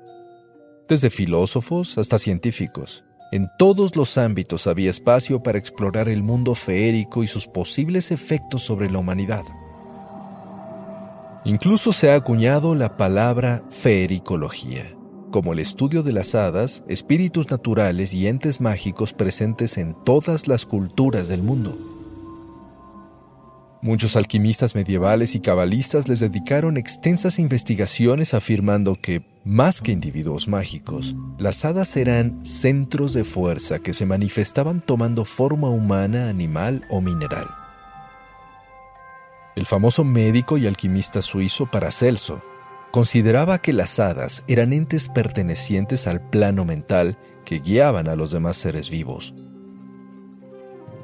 desde 0.92 1.10
filósofos 1.10 1.98
hasta 1.98 2.18
científicos. 2.18 3.06
En 3.32 3.50
todos 3.58 3.96
los 3.96 4.18
ámbitos 4.18 4.68
había 4.68 4.90
espacio 4.90 5.42
para 5.42 5.58
explorar 5.58 6.10
el 6.10 6.22
mundo 6.22 6.54
feérico 6.54 7.24
y 7.24 7.28
sus 7.28 7.48
posibles 7.48 8.12
efectos 8.12 8.64
sobre 8.64 8.92
la 8.92 9.00
humanidad. 9.00 9.44
Incluso 11.46 11.94
se 11.94 12.12
ha 12.12 12.16
acuñado 12.16 12.76
la 12.76 12.98
palabra 12.98 13.64
feericología, 13.70 14.94
como 15.32 15.54
el 15.54 15.60
estudio 15.60 16.04
de 16.04 16.12
las 16.12 16.36
hadas, 16.36 16.84
espíritus 16.90 17.50
naturales 17.50 18.14
y 18.14 18.28
entes 18.28 18.60
mágicos 18.60 19.14
presentes 19.14 19.78
en 19.78 19.96
todas 20.04 20.50
las 20.50 20.66
culturas 20.66 21.30
del 21.30 21.42
mundo. 21.42 21.91
Muchos 23.84 24.16
alquimistas 24.16 24.76
medievales 24.76 25.34
y 25.34 25.40
cabalistas 25.40 26.08
les 26.08 26.20
dedicaron 26.20 26.78
extensas 26.78 27.40
investigaciones 27.40 28.36
afirmando 28.36 29.02
que, 29.02 29.26
más 29.44 29.82
que 29.82 29.92
individuos 29.92 30.48
mágicos, 30.48 31.16
las 31.40 31.66
hadas 31.66 31.98
eran 31.98 32.46
centros 32.46 33.14
de 33.14 33.24
fuerza 33.24 33.80
que 33.80 33.94
se 33.94 34.06
manifestaban 34.06 34.82
tomando 34.82 35.26
forma 35.26 35.68
humana, 35.70 36.30
animal 36.30 36.86
o 36.92 37.02
mineral. 37.02 37.48
El 39.56 39.66
famoso 39.66 40.04
médico 40.04 40.60
y 40.60 40.68
alquimista 40.68 41.24
suizo 41.24 41.66
Paracelso 41.66 42.44
consideraba 42.92 43.64
que 43.64 43.74
las 43.74 44.00
hadas 44.00 44.44
eran 44.48 44.74
entes 44.74 45.10
pertenecientes 45.10 46.06
al 46.06 46.22
plano 46.22 46.66
mental 46.66 47.18
que 47.46 47.60
guiaban 47.60 48.08
a 48.08 48.16
los 48.16 48.30
demás 48.30 48.58
seres 48.58 48.92
vivos 48.92 49.34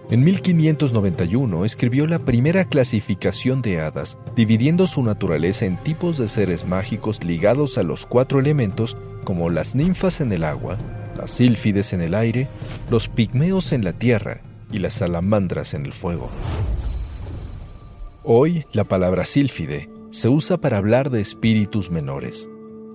en 0.10 0.24
1591 0.24 1.66
escribió 1.66 2.08
la 2.08 2.20
primera 2.20 2.64
clasificación 2.64 3.62
de 3.62 3.82
hadas, 3.82 4.18
dividiendo 4.38 4.88
su 4.88 5.04
naturaleza 5.04 5.66
en 5.66 5.84
tipos 5.84 6.18
de 6.18 6.30
seres 6.30 6.66
mágicos 6.66 7.26
ligados 7.26 7.78
a 7.78 7.84
los 7.84 8.06
cuatro 8.06 8.40
elementos, 8.40 8.96
como 9.26 9.50
las 9.50 9.76
ninfas 9.76 10.22
en 10.22 10.32
el 10.32 10.46
agua, 10.46 10.78
las 11.18 11.32
sílfides 11.32 11.92
en 11.92 12.00
el 12.00 12.16
aire, 12.16 12.48
los 12.90 13.10
pigmeos 13.10 13.74
en 13.74 13.84
la 13.84 13.92
tierra 13.92 14.42
y 14.72 14.78
las 14.78 14.94
salamandras 14.94 15.74
en 15.74 15.86
el 15.86 15.92
fuego. 15.92 16.30
Hoy 18.24 18.66
la 18.72 18.86
palabra 18.86 19.26
sílfide 19.26 19.90
se 20.12 20.30
usa 20.30 20.58
para 20.58 20.78
hablar 20.78 21.10
de 21.10 21.20
espíritus 21.20 21.92
menores, 21.92 22.50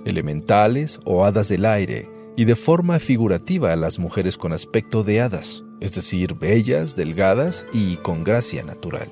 elementales 0.07 0.99
o 1.05 1.27
hadas 1.27 1.49
del 1.49 1.67
aire, 1.67 2.09
y 2.35 2.47
de 2.47 2.57
forma 2.57 2.99
figurativa 2.99 3.71
a 3.71 3.77
las 3.77 3.99
mujeres 3.99 4.39
con 4.39 4.55
aspecto 4.55 5.05
de 5.05 5.21
hadas 5.21 5.65
es 5.83 5.97
decir, 5.97 6.35
bellas, 6.35 6.95
delgadas 6.95 7.67
y 7.73 7.97
con 7.97 8.23
gracia 8.23 8.63
natural. 8.63 9.09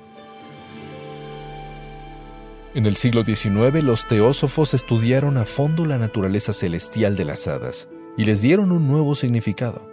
En 2.73 2.85
el 2.85 2.95
siglo 2.95 3.25
XIX 3.25 3.83
los 3.83 4.07
teósofos 4.07 4.73
estudiaron 4.73 5.35
a 5.35 5.43
fondo 5.43 5.85
la 5.85 5.97
naturaleza 5.97 6.53
celestial 6.53 7.17
de 7.17 7.25
las 7.25 7.45
hadas 7.49 7.89
y 8.17 8.23
les 8.23 8.41
dieron 8.41 8.71
un 8.71 8.87
nuevo 8.87 9.15
significado. 9.15 9.91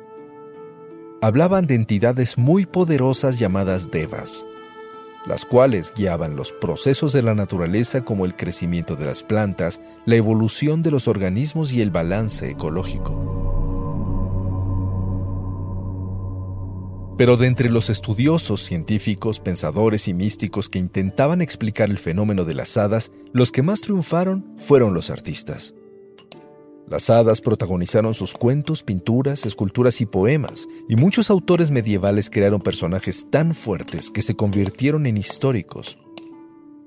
hablaban 1.20 1.66
de 1.66 1.75
entidades 1.75 2.38
muy 2.38 2.64
poderosas 2.64 3.40
llamadas 3.40 3.90
devas, 3.90 4.47
las 5.26 5.44
cuales 5.44 5.92
guiaban 5.97 6.37
los 6.37 6.52
procesos 6.52 7.12
de 7.12 7.23
la 7.23 7.35
naturaleza 7.35 8.04
como 8.04 8.25
el 8.25 8.37
crecimiento 8.37 8.94
de 8.94 9.06
las 9.06 9.25
plantas, 9.25 9.80
la 10.06 10.14
evolución 10.14 10.85
de 10.85 10.92
los 10.92 11.08
organismos 11.08 11.73
y 11.73 11.82
el 11.82 11.90
balance 11.90 12.49
ecológico. 12.49 13.58
Pero 17.19 17.37
de 17.37 17.49
entre 17.49 17.69
los 17.69 17.91
estudiosos, 17.91 18.63
científicos, 18.63 19.41
pensadores 19.41 20.07
y 20.07 20.15
místicos 20.15 20.69
que 20.69 20.79
intentaban 20.79 21.43
explicar 21.43 21.91
el 21.91 21.99
fenómeno 21.99 22.45
de 22.45 22.55
las 22.55 22.77
hadas, 22.77 23.11
los 23.33 23.51
que 23.51 23.63
más 23.63 23.81
triunfaron 23.81 24.55
fueron 24.57 24.95
los 24.95 25.11
artistas. 25.11 25.75
Las 26.87 27.11
hadas 27.11 27.41
protagonizaron 27.41 28.15
sus 28.15 28.35
cuentos, 28.35 28.85
pinturas, 28.85 29.47
esculturas 29.47 30.01
y 30.01 30.07
poemas, 30.07 30.69
y 30.89 30.95
muchos 30.95 31.29
autores 31.29 31.73
medievales 31.73 32.31
crearon 32.31 32.61
personajes 32.61 33.27
tan 33.31 33.53
fuertes 33.53 34.11
que 34.11 34.23
se 34.23 34.37
convirtieron 34.37 35.05
en 35.07 35.17
históricos, 35.17 35.99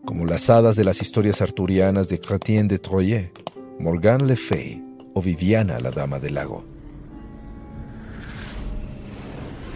como 0.05 0.25
las 0.25 0.49
hadas 0.49 0.77
de 0.77 0.85
las 0.85 1.01
historias 1.01 1.41
arturianas 1.41 2.07
de 2.07 2.19
Chrétien 2.19 2.69
de 2.69 2.79
Troyes, 2.79 3.31
Morgane 3.79 4.25
Le 4.25 4.37
Fay 4.37 4.81
o 5.13 5.21
Viviana 5.21 5.77
la 5.81 5.91
Dama 5.91 6.19
del 6.19 6.35
Lago. 6.35 6.70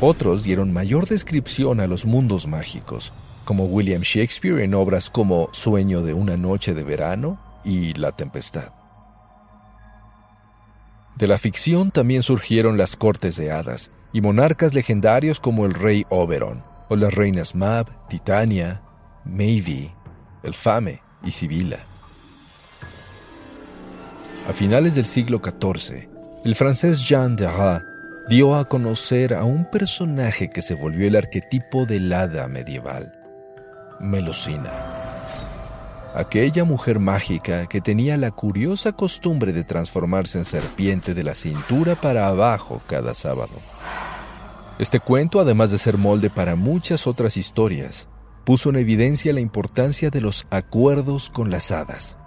Otros 0.02 0.44
dieron 0.44 0.74
mayor 0.74 1.08
descripción 1.08 1.80
a 1.80 1.88
los 1.88 2.06
mundos 2.06 2.48
mágicos, 2.48 3.14
como 3.46 3.66
William 3.66 4.02
Shakespeare 4.02 4.62
en 4.62 4.74
obras 4.74 5.10
como 5.10 5.48
Sueño 5.54 6.02
de 6.02 6.14
una 6.14 6.36
noche 6.36 6.74
de 6.74 6.84
verano 6.84 7.40
y 7.64 7.94
La 7.94 8.12
Tempestad. 8.12 8.74
De 11.16 11.28
la 11.28 11.38
ficción 11.38 11.92
también 11.92 12.24
surgieron 12.24 12.78
las 12.78 12.98
cortes 12.98 13.38
de 13.38 13.52
hadas 13.52 13.90
y 14.12 14.20
monarcas 14.20 14.74
legendarios 14.74 15.40
como 15.40 15.66
el 15.66 15.74
rey 15.74 16.06
Oberon 16.10 16.64
o 16.90 16.98
las 16.98 17.14
reinas 17.14 17.56
Mab, 17.56 17.88
Titania, 18.10 18.82
Maybe, 19.24 19.94
Elfame 20.44 21.02
y 21.24 21.32
Sibila. 21.32 21.80
A 24.50 24.54
finales 24.54 24.96
del 24.96 25.06
siglo 25.06 25.42
XIV, 25.42 26.10
el 26.44 26.54
francés 26.54 27.02
Jean 27.08 27.38
Darras 27.38 27.82
dio 28.28 28.56
a 28.56 28.66
conocer 28.66 29.36
a 29.36 29.44
un 29.44 29.66
personaje 29.66 30.50
que 30.50 30.62
se 30.62 30.74
volvió 30.74 31.08
el 31.08 31.16
arquetipo 31.16 31.86
del 31.86 32.12
hada 32.12 32.48
medieval, 32.48 33.14
Melusina. 34.00 34.72
Aquella 36.16 36.64
mujer 36.64 37.00
mágica 37.00 37.68
que 37.68 37.82
tenía 37.82 38.18
la 38.18 38.32
curiosa 38.32 38.94
costumbre 38.94 39.54
de 39.54 39.64
transformarse 39.64 40.40
en 40.40 40.46
serpiente 40.46 41.14
de 41.14 41.24
la 41.24 41.36
cintura 41.36 41.96
para 41.96 42.28
abajo 42.28 42.82
cada 42.88 43.14
sábado. 43.14 43.54
Este 44.80 45.00
cuento, 45.00 45.40
además 45.40 45.72
de 45.72 45.78
ser 45.78 45.98
molde 45.98 46.30
para 46.30 46.56
muchas 46.56 47.06
otras 47.06 47.38
historias, 47.38 48.10
puso 48.44 48.70
en 48.70 48.78
evidencia 48.78 49.34
la 49.34 49.40
importancia 49.40 50.10
de 50.10 50.22
los 50.22 50.48
acuerdos 50.50 51.30
con 51.30 51.52
las 51.52 51.72
hadas 51.72 52.18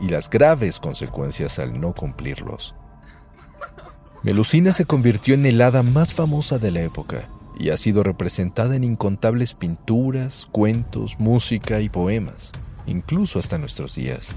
y 0.00 0.08
las 0.08 0.30
graves 0.30 0.78
consecuencias 0.78 1.58
al 1.58 1.80
no 1.80 1.94
cumplirlos. 1.94 2.76
Melusina 4.24 4.72
se 4.72 4.84
convirtió 4.84 5.34
en 5.34 5.46
el 5.46 5.60
hada 5.60 5.84
más 5.84 6.12
famosa 6.12 6.58
de 6.58 6.72
la 6.72 6.82
época 6.82 7.28
y 7.58 7.70
ha 7.70 7.76
sido 7.76 8.02
representada 8.02 8.74
en 8.74 8.82
incontables 8.82 9.54
pinturas, 9.54 10.46
cuentos, 10.50 11.20
música 11.20 11.80
y 11.80 11.88
poemas, 11.88 12.52
incluso 12.86 13.38
hasta 13.38 13.58
nuestros 13.58 13.94
días. 13.94 14.34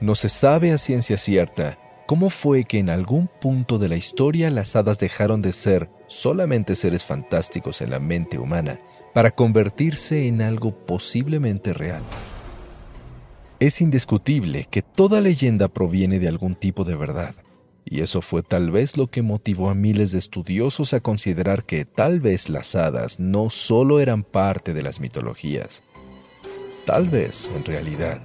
No 0.00 0.16
se 0.16 0.28
sabe 0.28 0.72
a 0.72 0.78
ciencia 0.78 1.16
cierta 1.16 1.78
cómo 2.06 2.28
fue 2.28 2.64
que 2.64 2.80
en 2.80 2.90
algún 2.90 3.30
punto 3.40 3.78
de 3.78 3.88
la 3.88 3.96
historia 3.96 4.50
las 4.50 4.74
hadas 4.74 4.98
dejaron 4.98 5.40
de 5.40 5.52
ser 5.52 5.88
solamente 6.08 6.74
seres 6.74 7.04
fantásticos 7.04 7.82
en 7.82 7.90
la 7.90 8.00
mente 8.00 8.36
humana 8.38 8.78
para 9.14 9.30
convertirse 9.30 10.26
en 10.26 10.42
algo 10.42 10.74
posiblemente 10.74 11.72
real. 11.72 12.02
Es 13.60 13.80
indiscutible 13.80 14.66
que 14.68 14.82
toda 14.82 15.20
leyenda 15.20 15.68
proviene 15.68 16.18
de 16.18 16.26
algún 16.26 16.56
tipo 16.56 16.82
de 16.82 16.96
verdad 16.96 17.34
y 17.84 18.00
eso 18.00 18.22
fue 18.22 18.42
tal 18.42 18.70
vez 18.70 18.96
lo 18.96 19.08
que 19.08 19.22
motivó 19.22 19.70
a 19.70 19.74
miles 19.74 20.12
de 20.12 20.18
estudiosos 20.18 20.92
a 20.92 21.00
considerar 21.00 21.64
que 21.64 21.84
tal 21.84 22.20
vez 22.20 22.48
las 22.48 22.74
hadas 22.74 23.18
no 23.18 23.50
solo 23.50 24.00
eran 24.00 24.22
parte 24.22 24.74
de 24.74 24.82
las 24.82 25.00
mitologías. 25.00 25.82
Tal 26.86 27.08
vez, 27.08 27.50
en 27.56 27.64
realidad, 27.64 28.22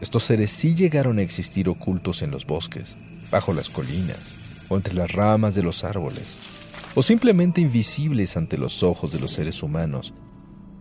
estos 0.00 0.24
seres 0.24 0.50
sí 0.50 0.74
llegaron 0.74 1.18
a 1.18 1.22
existir 1.22 1.68
ocultos 1.68 2.22
en 2.22 2.30
los 2.30 2.46
bosques, 2.46 2.98
bajo 3.30 3.52
las 3.52 3.68
colinas, 3.68 4.36
o 4.68 4.76
entre 4.76 4.94
las 4.94 5.12
ramas 5.12 5.54
de 5.54 5.62
los 5.62 5.84
árboles, 5.84 6.70
o 6.94 7.02
simplemente 7.02 7.60
invisibles 7.60 8.36
ante 8.36 8.58
los 8.58 8.82
ojos 8.82 9.12
de 9.12 9.20
los 9.20 9.32
seres 9.32 9.62
humanos, 9.62 10.14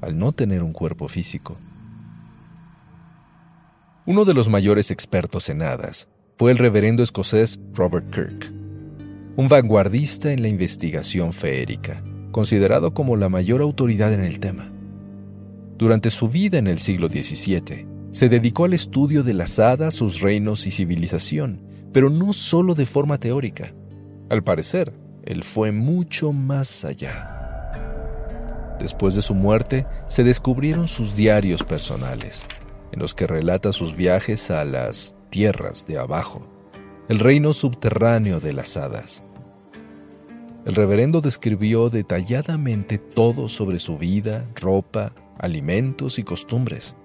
al 0.01 0.17
no 0.17 0.31
tener 0.31 0.63
un 0.63 0.73
cuerpo 0.73 1.07
físico. 1.07 1.57
Uno 4.05 4.25
de 4.25 4.33
los 4.33 4.49
mayores 4.49 4.89
expertos 4.89 5.49
en 5.49 5.61
hadas 5.61 6.07
fue 6.41 6.51
el 6.51 6.57
reverendo 6.57 7.03
escocés 7.03 7.59
Robert 7.75 8.11
Kirk, 8.11 8.51
un 9.35 9.47
vanguardista 9.47 10.33
en 10.33 10.41
la 10.41 10.47
investigación 10.47 11.33
feérica, 11.33 12.03
considerado 12.31 12.95
como 12.95 13.15
la 13.15 13.29
mayor 13.29 13.61
autoridad 13.61 14.11
en 14.11 14.23
el 14.23 14.39
tema. 14.39 14.71
Durante 15.77 16.09
su 16.09 16.29
vida 16.29 16.57
en 16.57 16.65
el 16.65 16.79
siglo 16.79 17.09
XVII, 17.09 17.85
se 18.09 18.27
dedicó 18.27 18.65
al 18.65 18.73
estudio 18.73 19.21
de 19.21 19.35
las 19.35 19.59
hadas, 19.59 19.93
sus 19.93 20.19
reinos 20.19 20.65
y 20.65 20.71
civilización, 20.71 21.61
pero 21.93 22.09
no 22.09 22.33
solo 22.33 22.73
de 22.73 22.87
forma 22.87 23.19
teórica. 23.19 23.75
Al 24.31 24.43
parecer, 24.43 24.93
él 25.23 25.43
fue 25.43 25.71
mucho 25.71 26.33
más 26.33 26.85
allá. 26.85 28.77
Después 28.79 29.13
de 29.13 29.21
su 29.21 29.35
muerte, 29.35 29.85
se 30.07 30.23
descubrieron 30.23 30.87
sus 30.87 31.13
diarios 31.13 31.61
personales, 31.61 32.45
en 32.91 32.99
los 32.99 33.13
que 33.13 33.27
relata 33.27 33.71
sus 33.71 33.95
viajes 33.95 34.49
a 34.49 34.65
las 34.65 35.15
tierras 35.31 35.87
de 35.87 35.97
abajo, 35.97 36.45
el 37.09 37.17
reino 37.17 37.53
subterráneo 37.53 38.39
de 38.39 38.53
las 38.53 38.77
hadas. 38.77 39.23
El 40.65 40.75
reverendo 40.75 41.21
describió 41.21 41.89
detalladamente 41.89 42.99
todo 42.99 43.49
sobre 43.49 43.79
su 43.79 43.97
vida, 43.97 44.45
ropa, 44.53 45.13
alimentos 45.39 46.19
y 46.19 46.23
costumbres, 46.23 46.95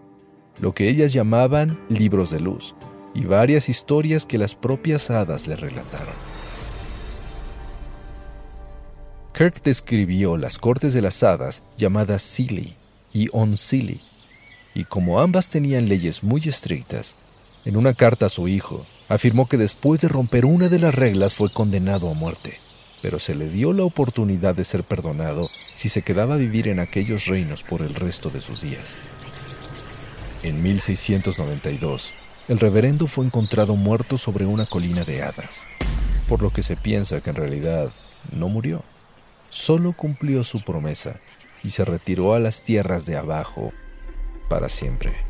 lo 0.60 0.74
que 0.74 0.90
ellas 0.90 1.14
llamaban 1.14 1.80
libros 1.88 2.30
de 2.30 2.40
luz, 2.40 2.74
y 3.14 3.24
varias 3.24 3.70
historias 3.70 4.26
que 4.26 4.36
las 4.36 4.54
propias 4.54 5.10
hadas 5.10 5.46
le 5.46 5.56
relataron. 5.56 6.14
Kirk 9.32 9.62
describió 9.62 10.36
las 10.36 10.58
cortes 10.58 10.92
de 10.92 11.02
las 11.02 11.22
hadas 11.22 11.62
llamadas 11.78 12.22
Silly 12.22 12.74
y 13.12 13.28
Silly, 13.54 14.02
y 14.74 14.84
como 14.84 15.20
ambas 15.20 15.48
tenían 15.48 15.88
leyes 15.88 16.22
muy 16.22 16.42
estrictas, 16.46 17.16
en 17.66 17.76
una 17.76 17.94
carta 17.94 18.26
a 18.26 18.28
su 18.28 18.46
hijo, 18.46 18.86
afirmó 19.08 19.48
que 19.48 19.56
después 19.56 20.00
de 20.00 20.08
romper 20.08 20.46
una 20.46 20.68
de 20.68 20.78
las 20.78 20.94
reglas 20.94 21.34
fue 21.34 21.52
condenado 21.52 22.08
a 22.08 22.14
muerte, 22.14 22.58
pero 23.02 23.18
se 23.18 23.34
le 23.34 23.48
dio 23.48 23.72
la 23.72 23.82
oportunidad 23.82 24.54
de 24.54 24.62
ser 24.62 24.84
perdonado 24.84 25.50
si 25.74 25.88
se 25.88 26.02
quedaba 26.02 26.34
a 26.34 26.38
vivir 26.38 26.68
en 26.68 26.78
aquellos 26.78 27.26
reinos 27.26 27.64
por 27.64 27.82
el 27.82 27.96
resto 27.96 28.30
de 28.30 28.40
sus 28.40 28.62
días. 28.62 28.96
En 30.44 30.62
1692, 30.62 32.14
el 32.46 32.60
reverendo 32.60 33.08
fue 33.08 33.26
encontrado 33.26 33.74
muerto 33.74 34.16
sobre 34.16 34.46
una 34.46 34.66
colina 34.66 35.02
de 35.02 35.24
hadas, 35.24 35.66
por 36.28 36.42
lo 36.42 36.50
que 36.50 36.62
se 36.62 36.76
piensa 36.76 37.20
que 37.20 37.30
en 37.30 37.36
realidad 37.36 37.90
no 38.30 38.48
murió, 38.48 38.84
solo 39.50 39.92
cumplió 39.92 40.44
su 40.44 40.62
promesa 40.62 41.18
y 41.64 41.70
se 41.70 41.84
retiró 41.84 42.32
a 42.32 42.38
las 42.38 42.62
tierras 42.62 43.06
de 43.06 43.16
abajo 43.16 43.72
para 44.48 44.68
siempre. 44.68 45.25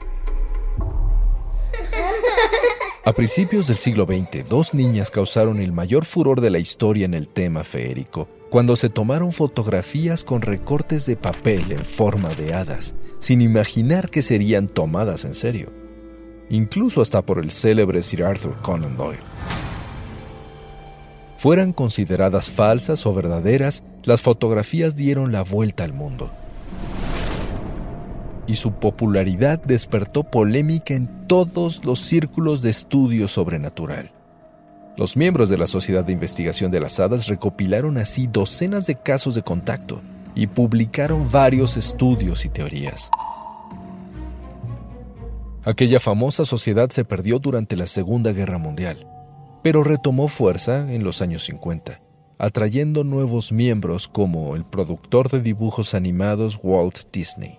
A 3.06 3.12
principios 3.12 3.68
del 3.68 3.76
siglo 3.76 4.04
XX, 4.04 4.48
dos 4.48 4.74
niñas 4.74 5.12
causaron 5.12 5.60
el 5.60 5.70
mayor 5.70 6.04
furor 6.04 6.40
de 6.40 6.50
la 6.50 6.58
historia 6.58 7.04
en 7.04 7.14
el 7.14 7.28
tema 7.28 7.62
feérico, 7.62 8.28
cuando 8.50 8.74
se 8.74 8.88
tomaron 8.88 9.30
fotografías 9.30 10.24
con 10.24 10.42
recortes 10.42 11.06
de 11.06 11.14
papel 11.14 11.70
en 11.70 11.84
forma 11.84 12.30
de 12.30 12.52
hadas, 12.52 12.96
sin 13.20 13.42
imaginar 13.42 14.10
que 14.10 14.22
serían 14.22 14.66
tomadas 14.66 15.24
en 15.24 15.36
serio, 15.36 15.72
incluso 16.50 17.00
hasta 17.00 17.22
por 17.22 17.38
el 17.38 17.52
célebre 17.52 18.02
Sir 18.02 18.24
Arthur 18.24 18.60
Conan 18.60 18.96
Doyle. 18.96 19.20
Fueran 21.36 21.72
consideradas 21.72 22.50
falsas 22.50 23.06
o 23.06 23.14
verdaderas, 23.14 23.84
las 24.02 24.20
fotografías 24.20 24.96
dieron 24.96 25.30
la 25.30 25.44
vuelta 25.44 25.84
al 25.84 25.92
mundo 25.92 26.32
y 28.46 28.56
su 28.56 28.72
popularidad 28.72 29.60
despertó 29.62 30.24
polémica 30.24 30.94
en 30.94 31.26
todos 31.26 31.84
los 31.84 32.00
círculos 32.00 32.62
de 32.62 32.70
estudio 32.70 33.28
sobrenatural. 33.28 34.12
Los 34.96 35.16
miembros 35.16 35.50
de 35.50 35.58
la 35.58 35.66
Sociedad 35.66 36.04
de 36.04 36.12
Investigación 36.12 36.70
de 36.70 36.80
las 36.80 36.98
Hadas 37.00 37.26
recopilaron 37.26 37.98
así 37.98 38.26
docenas 38.26 38.86
de 38.86 38.94
casos 38.94 39.34
de 39.34 39.42
contacto 39.42 40.00
y 40.34 40.46
publicaron 40.46 41.30
varios 41.30 41.76
estudios 41.76 42.44
y 42.44 42.48
teorías. 42.48 43.10
Aquella 45.64 45.98
famosa 45.98 46.44
sociedad 46.44 46.90
se 46.90 47.04
perdió 47.04 47.40
durante 47.40 47.76
la 47.76 47.86
Segunda 47.86 48.32
Guerra 48.32 48.58
Mundial, 48.58 49.06
pero 49.62 49.82
retomó 49.82 50.28
fuerza 50.28 50.90
en 50.92 51.02
los 51.02 51.20
años 51.20 51.44
50, 51.44 52.00
atrayendo 52.38 53.02
nuevos 53.02 53.50
miembros 53.50 54.08
como 54.08 54.54
el 54.54 54.64
productor 54.64 55.28
de 55.28 55.42
dibujos 55.42 55.92
animados 55.92 56.58
Walt 56.62 57.00
Disney. 57.12 57.58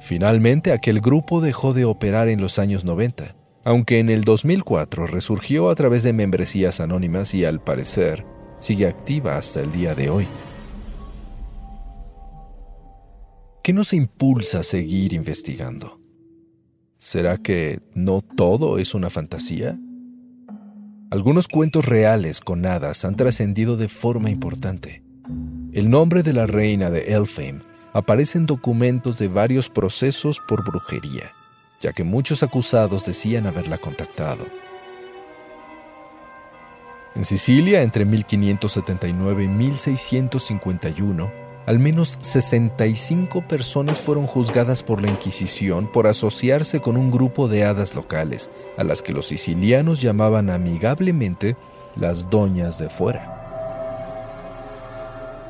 Finalmente, 0.00 0.72
aquel 0.72 1.00
grupo 1.00 1.42
dejó 1.42 1.74
de 1.74 1.84
operar 1.84 2.28
en 2.28 2.40
los 2.40 2.58
años 2.58 2.84
90, 2.84 3.36
aunque 3.64 3.98
en 3.98 4.08
el 4.08 4.24
2004 4.24 5.06
resurgió 5.06 5.68
a 5.68 5.74
través 5.74 6.02
de 6.02 6.14
membresías 6.14 6.80
anónimas 6.80 7.34
y 7.34 7.44
al 7.44 7.62
parecer 7.62 8.24
sigue 8.58 8.86
activa 8.86 9.36
hasta 9.36 9.60
el 9.60 9.70
día 9.70 9.94
de 9.94 10.08
hoy. 10.08 10.26
¿Qué 13.62 13.74
nos 13.74 13.92
impulsa 13.92 14.60
a 14.60 14.62
seguir 14.62 15.12
investigando? 15.12 16.00
¿Será 16.98 17.36
que 17.36 17.80
no 17.94 18.22
todo 18.22 18.78
es 18.78 18.94
una 18.94 19.10
fantasía? 19.10 19.78
Algunos 21.10 21.46
cuentos 21.46 21.84
reales 21.84 22.40
con 22.40 22.64
hadas 22.64 23.04
han 23.04 23.16
trascendido 23.16 23.76
de 23.76 23.88
forma 23.88 24.30
importante. 24.30 25.02
El 25.72 25.90
nombre 25.90 26.22
de 26.22 26.32
la 26.32 26.46
reina 26.46 26.88
de 26.88 27.14
Elfheim 27.14 27.60
aparece 27.92 28.38
en 28.38 28.46
documentos 28.46 29.18
de 29.18 29.28
varios 29.28 29.68
procesos 29.68 30.40
por 30.46 30.64
brujería, 30.64 31.32
ya 31.80 31.92
que 31.92 32.04
muchos 32.04 32.42
acusados 32.42 33.04
decían 33.04 33.46
haberla 33.46 33.78
contactado. 33.78 34.46
En 37.14 37.24
Sicilia, 37.24 37.82
entre 37.82 38.04
1579 38.04 39.44
y 39.44 39.48
1651, 39.48 41.32
al 41.66 41.78
menos 41.78 42.18
65 42.20 43.46
personas 43.46 44.00
fueron 44.00 44.26
juzgadas 44.26 44.82
por 44.82 45.02
la 45.02 45.08
Inquisición 45.08 45.90
por 45.90 46.06
asociarse 46.06 46.80
con 46.80 46.96
un 46.96 47.10
grupo 47.10 47.48
de 47.48 47.64
hadas 47.64 47.94
locales, 47.94 48.50
a 48.78 48.84
las 48.84 49.02
que 49.02 49.12
los 49.12 49.26
sicilianos 49.26 50.00
llamaban 50.00 50.50
amigablemente 50.50 51.56
las 51.96 52.30
doñas 52.30 52.78
de 52.78 52.88
fuera. 52.88 53.39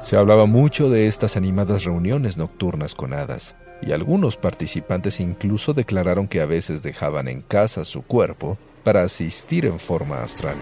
Se 0.01 0.17
hablaba 0.17 0.47
mucho 0.47 0.89
de 0.89 1.07
estas 1.07 1.37
animadas 1.37 1.85
reuniones 1.85 2.39
nocturnas 2.39 2.95
con 2.95 3.13
hadas, 3.13 3.57
y 3.83 3.93
algunos 3.93 4.37
participantes 4.37 5.21
incluso 5.21 5.75
declararon 5.75 6.27
que 6.27 6.41
a 6.41 6.47
veces 6.47 6.83
dejaban 6.83 7.29
en 7.29 7.43
casa 7.43 7.85
su 7.85 8.03
cuerpo 8.03 8.57
para 8.83 9.03
asistir 9.03 9.67
en 9.67 9.79
forma 9.79 10.23
astral. 10.23 10.57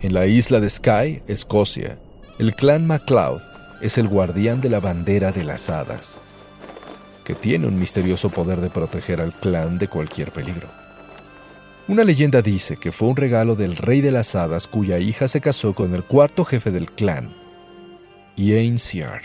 En 0.00 0.12
la 0.12 0.26
isla 0.26 0.58
de 0.58 0.68
Skye, 0.68 1.22
Escocia, 1.28 1.98
el 2.40 2.56
clan 2.56 2.84
MacLeod 2.84 3.40
es 3.80 3.96
el 3.96 4.08
guardián 4.08 4.60
de 4.60 4.68
la 4.68 4.80
bandera 4.80 5.30
de 5.30 5.44
las 5.44 5.70
hadas, 5.70 6.20
que 7.24 7.36
tiene 7.36 7.68
un 7.68 7.78
misterioso 7.78 8.30
poder 8.30 8.60
de 8.60 8.70
proteger 8.70 9.20
al 9.20 9.32
clan 9.32 9.78
de 9.78 9.86
cualquier 9.86 10.32
peligro. 10.32 10.66
Una 11.86 12.02
leyenda 12.02 12.42
dice 12.42 12.76
que 12.76 12.90
fue 12.90 13.08
un 13.08 13.16
regalo 13.16 13.54
del 13.54 13.76
rey 13.76 14.00
de 14.00 14.10
las 14.10 14.34
hadas 14.34 14.66
cuya 14.66 14.98
hija 14.98 15.28
se 15.28 15.40
casó 15.40 15.74
con 15.74 15.94
el 15.94 16.02
cuarto 16.02 16.44
jefe 16.44 16.72
del 16.72 16.90
clan, 16.90 17.41
Siar. 18.76 19.22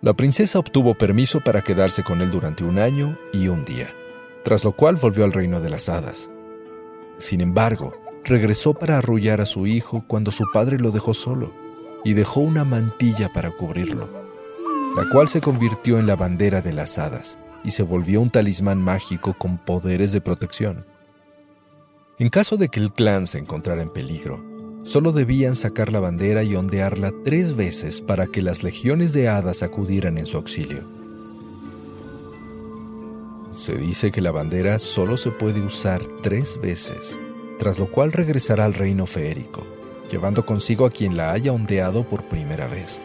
La 0.00 0.14
princesa 0.14 0.60
obtuvo 0.60 0.94
permiso 0.94 1.40
para 1.40 1.60
quedarse 1.60 2.04
con 2.04 2.20
él 2.20 2.30
durante 2.30 2.62
un 2.62 2.78
año 2.78 3.18
y 3.32 3.48
un 3.48 3.64
día, 3.64 3.92
tras 4.44 4.62
lo 4.62 4.70
cual 4.70 4.94
volvió 4.94 5.24
al 5.24 5.32
reino 5.32 5.60
de 5.60 5.70
las 5.70 5.88
hadas. 5.88 6.30
Sin 7.18 7.40
embargo, 7.40 7.90
regresó 8.22 8.74
para 8.74 8.98
arrullar 8.98 9.40
a 9.40 9.46
su 9.46 9.66
hijo 9.66 10.04
cuando 10.06 10.30
su 10.30 10.44
padre 10.52 10.78
lo 10.78 10.92
dejó 10.92 11.14
solo 11.14 11.52
y 12.04 12.12
dejó 12.12 12.38
una 12.40 12.64
mantilla 12.64 13.32
para 13.32 13.50
cubrirlo, 13.50 14.08
la 14.96 15.10
cual 15.10 15.28
se 15.28 15.40
convirtió 15.40 15.98
en 15.98 16.06
la 16.06 16.14
bandera 16.14 16.62
de 16.62 16.72
las 16.72 16.96
hadas 17.00 17.38
y 17.64 17.72
se 17.72 17.82
volvió 17.82 18.20
un 18.20 18.30
talismán 18.30 18.78
mágico 18.78 19.34
con 19.34 19.58
poderes 19.58 20.12
de 20.12 20.20
protección. 20.20 20.86
En 22.20 22.28
caso 22.28 22.56
de 22.56 22.68
que 22.68 22.78
el 22.78 22.92
clan 22.92 23.26
se 23.26 23.38
encontrara 23.38 23.82
en 23.82 23.92
peligro, 23.92 24.49
Solo 24.82 25.12
debían 25.12 25.56
sacar 25.56 25.92
la 25.92 26.00
bandera 26.00 26.42
y 26.42 26.56
ondearla 26.56 27.12
tres 27.24 27.54
veces 27.54 28.00
para 28.00 28.26
que 28.26 28.42
las 28.42 28.62
legiones 28.62 29.12
de 29.12 29.28
hadas 29.28 29.62
acudieran 29.62 30.16
en 30.16 30.26
su 30.26 30.36
auxilio. 30.38 30.84
Se 33.52 33.76
dice 33.76 34.10
que 34.10 34.20
la 34.20 34.30
bandera 34.30 34.78
solo 34.78 35.16
se 35.16 35.30
puede 35.30 35.60
usar 35.60 36.00
tres 36.22 36.58
veces, 36.62 37.18
tras 37.58 37.78
lo 37.78 37.86
cual 37.86 38.12
regresará 38.12 38.64
al 38.64 38.74
reino 38.74 39.06
feérico, 39.06 39.66
llevando 40.10 40.46
consigo 40.46 40.86
a 40.86 40.90
quien 40.90 41.16
la 41.16 41.32
haya 41.32 41.52
ondeado 41.52 42.08
por 42.08 42.28
primera 42.28 42.66
vez. 42.66 43.00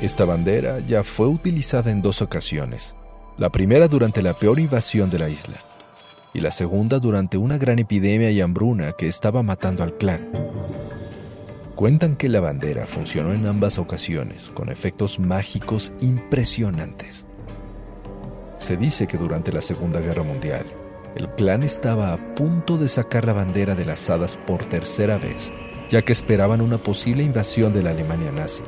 Esta 0.00 0.24
bandera 0.24 0.80
ya 0.80 1.02
fue 1.02 1.26
utilizada 1.26 1.90
en 1.90 2.02
dos 2.02 2.22
ocasiones, 2.22 2.94
la 3.38 3.50
primera 3.50 3.88
durante 3.88 4.22
la 4.22 4.34
peor 4.34 4.60
invasión 4.60 5.10
de 5.10 5.18
la 5.18 5.30
isla, 5.30 5.56
y 6.34 6.40
la 6.40 6.50
segunda 6.50 6.98
durante 6.98 7.38
una 7.38 7.56
gran 7.56 7.78
epidemia 7.78 8.30
y 8.30 8.40
hambruna 8.40 8.92
que 8.92 9.06
estaba 9.06 9.42
matando 9.42 9.84
al 9.84 9.96
clan. 9.96 10.28
Cuentan 11.76 12.16
que 12.16 12.28
la 12.28 12.40
bandera 12.40 12.86
funcionó 12.86 13.32
en 13.32 13.46
ambas 13.46 13.78
ocasiones 13.78 14.50
con 14.50 14.68
efectos 14.68 15.18
mágicos 15.18 15.92
impresionantes. 16.00 17.24
Se 18.58 18.76
dice 18.76 19.06
que 19.06 19.16
durante 19.16 19.52
la 19.52 19.60
Segunda 19.60 20.00
Guerra 20.00 20.22
Mundial, 20.22 20.66
el 21.14 21.28
clan 21.30 21.62
estaba 21.62 22.12
a 22.12 22.34
punto 22.34 22.78
de 22.78 22.88
sacar 22.88 23.24
la 23.24 23.32
bandera 23.32 23.74
de 23.74 23.84
las 23.84 24.10
hadas 24.10 24.36
por 24.36 24.64
tercera 24.64 25.16
vez, 25.18 25.52
ya 25.88 26.02
que 26.02 26.12
esperaban 26.12 26.60
una 26.60 26.82
posible 26.82 27.22
invasión 27.22 27.72
de 27.72 27.82
la 27.82 27.90
Alemania 27.90 28.32
nazi. 28.32 28.64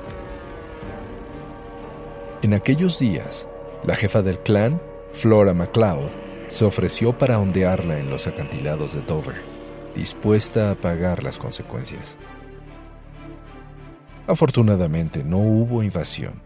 En 2.43 2.55
aquellos 2.55 2.99
días, 2.99 3.49
la 3.85 3.97
jefa 3.97 4.23
del 4.23 4.39
clan, 4.39 4.81
Flora 5.13 5.55
MacLeod, 5.55 6.26
se 6.49 6.65
ofreció 6.65 7.17
para 7.17 7.39
ondearla 7.39 7.99
en 7.99 8.11
los 8.11 8.27
acantilados 8.27 8.95
de 8.95 9.03
Dover, 9.03 9.43
dispuesta 9.95 10.71
a 10.71 10.75
pagar 10.75 11.23
las 11.23 11.39
consecuencias. 11.39 12.17
Afortunadamente 14.27 15.25
no 15.25 15.39
hubo 15.39 15.83
invasión, 15.83 16.43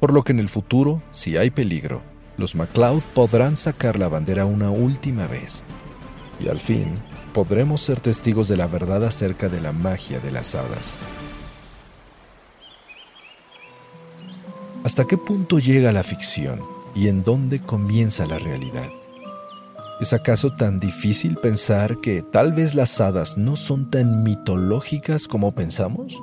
por 0.00 0.12
lo 0.12 0.22
que 0.22 0.32
en 0.32 0.38
el 0.38 0.48
futuro, 0.48 1.02
si 1.10 1.36
hay 1.36 1.50
peligro, 1.50 2.02
los 2.36 2.54
MacLeod 2.54 3.02
podrán 3.14 3.56
sacar 3.56 3.98
la 3.98 4.08
bandera 4.08 4.44
una 4.44 4.70
última 4.70 5.26
vez. 5.26 5.64
Y 6.40 6.48
al 6.48 6.60
fin, 6.60 6.98
podremos 7.32 7.80
ser 7.80 8.00
testigos 8.00 8.48
de 8.48 8.56
la 8.56 8.66
verdad 8.66 9.04
acerca 9.04 9.48
de 9.48 9.60
la 9.60 9.72
magia 9.72 10.20
de 10.20 10.32
las 10.32 10.54
hadas. 10.54 10.98
¿Hasta 14.84 15.06
qué 15.06 15.16
punto 15.16 15.58
llega 15.58 15.92
la 15.92 16.02
ficción 16.02 16.60
y 16.94 17.08
en 17.08 17.24
dónde 17.24 17.60
comienza 17.60 18.26
la 18.26 18.38
realidad? 18.38 18.90
¿Es 20.00 20.12
acaso 20.12 20.50
tan 20.50 20.80
difícil 20.80 21.36
pensar 21.36 21.98
que 21.98 22.22
tal 22.22 22.52
vez 22.52 22.74
las 22.74 23.00
hadas 23.00 23.38
no 23.38 23.54
son 23.54 23.90
tan 23.90 24.24
mitológicas 24.24 25.28
como 25.28 25.54
pensamos? 25.54 26.18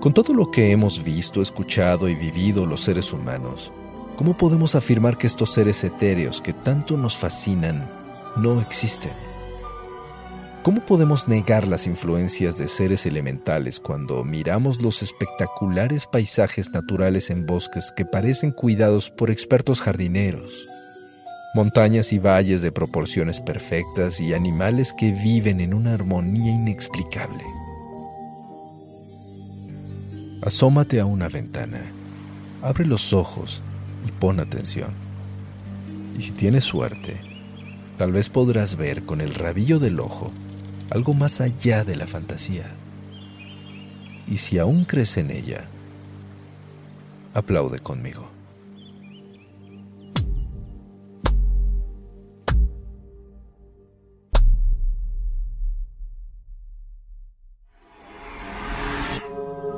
Con 0.00 0.12
todo 0.12 0.34
lo 0.34 0.50
que 0.50 0.70
hemos 0.70 1.02
visto, 1.02 1.40
escuchado 1.40 2.06
y 2.06 2.14
vivido 2.14 2.66
los 2.66 2.82
seres 2.82 3.14
humanos, 3.14 3.72
¿cómo 4.16 4.36
podemos 4.36 4.74
afirmar 4.74 5.16
que 5.16 5.26
estos 5.26 5.54
seres 5.54 5.82
etéreos 5.84 6.42
que 6.42 6.52
tanto 6.52 6.98
nos 6.98 7.16
fascinan 7.16 7.88
no 8.36 8.60
existen? 8.60 9.12
¿Cómo 10.62 10.84
podemos 10.84 11.28
negar 11.28 11.66
las 11.66 11.86
influencias 11.86 12.58
de 12.58 12.68
seres 12.68 13.06
elementales 13.06 13.80
cuando 13.80 14.22
miramos 14.22 14.82
los 14.82 15.02
espectaculares 15.02 16.04
paisajes 16.04 16.70
naturales 16.72 17.30
en 17.30 17.46
bosques 17.46 17.90
que 17.96 18.04
parecen 18.04 18.50
cuidados 18.50 19.10
por 19.10 19.30
expertos 19.30 19.80
jardineros? 19.80 20.73
Montañas 21.54 22.12
y 22.12 22.18
valles 22.18 22.62
de 22.62 22.72
proporciones 22.72 23.40
perfectas 23.40 24.20
y 24.20 24.34
animales 24.34 24.92
que 24.92 25.12
viven 25.12 25.60
en 25.60 25.72
una 25.72 25.94
armonía 25.94 26.52
inexplicable. 26.52 27.44
Asómate 30.42 31.00
a 31.00 31.06
una 31.06 31.28
ventana, 31.28 31.80
abre 32.60 32.84
los 32.84 33.12
ojos 33.12 33.62
y 34.06 34.10
pon 34.10 34.40
atención. 34.40 34.90
Y 36.18 36.22
si 36.22 36.32
tienes 36.32 36.64
suerte, 36.64 37.20
tal 37.96 38.12
vez 38.12 38.28
podrás 38.28 38.76
ver 38.76 39.04
con 39.04 39.20
el 39.20 39.32
rabillo 39.32 39.78
del 39.78 40.00
ojo 40.00 40.32
algo 40.90 41.14
más 41.14 41.40
allá 41.40 41.84
de 41.84 41.96
la 41.96 42.06
fantasía. 42.06 42.70
Y 44.28 44.38
si 44.38 44.58
aún 44.58 44.84
crees 44.84 45.16
en 45.16 45.30
ella, 45.30 45.64
aplaude 47.32 47.78
conmigo. 47.78 48.33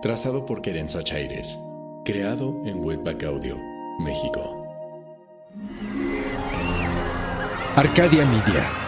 Trazado 0.00 0.46
por 0.46 0.62
Querenza 0.62 1.02
Chaires. 1.02 1.58
Creado 2.04 2.54
en 2.64 2.84
Webback 2.84 3.24
Audio, 3.24 3.58
México. 3.98 4.64
Arcadia 7.74 8.24
Media. 8.24 8.87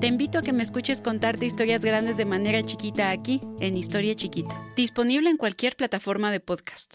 Te 0.00 0.06
invito 0.06 0.38
a 0.38 0.42
que 0.42 0.54
me 0.54 0.62
escuches 0.62 1.02
contarte 1.02 1.44
historias 1.44 1.84
grandes 1.84 2.16
de 2.16 2.24
manera 2.24 2.62
chiquita 2.62 3.10
aquí, 3.10 3.38
en 3.60 3.76
Historia 3.76 4.16
Chiquita. 4.16 4.58
Disponible 4.74 5.28
en 5.28 5.36
cualquier 5.36 5.76
plataforma 5.76 6.32
de 6.32 6.40
podcast. 6.40 6.88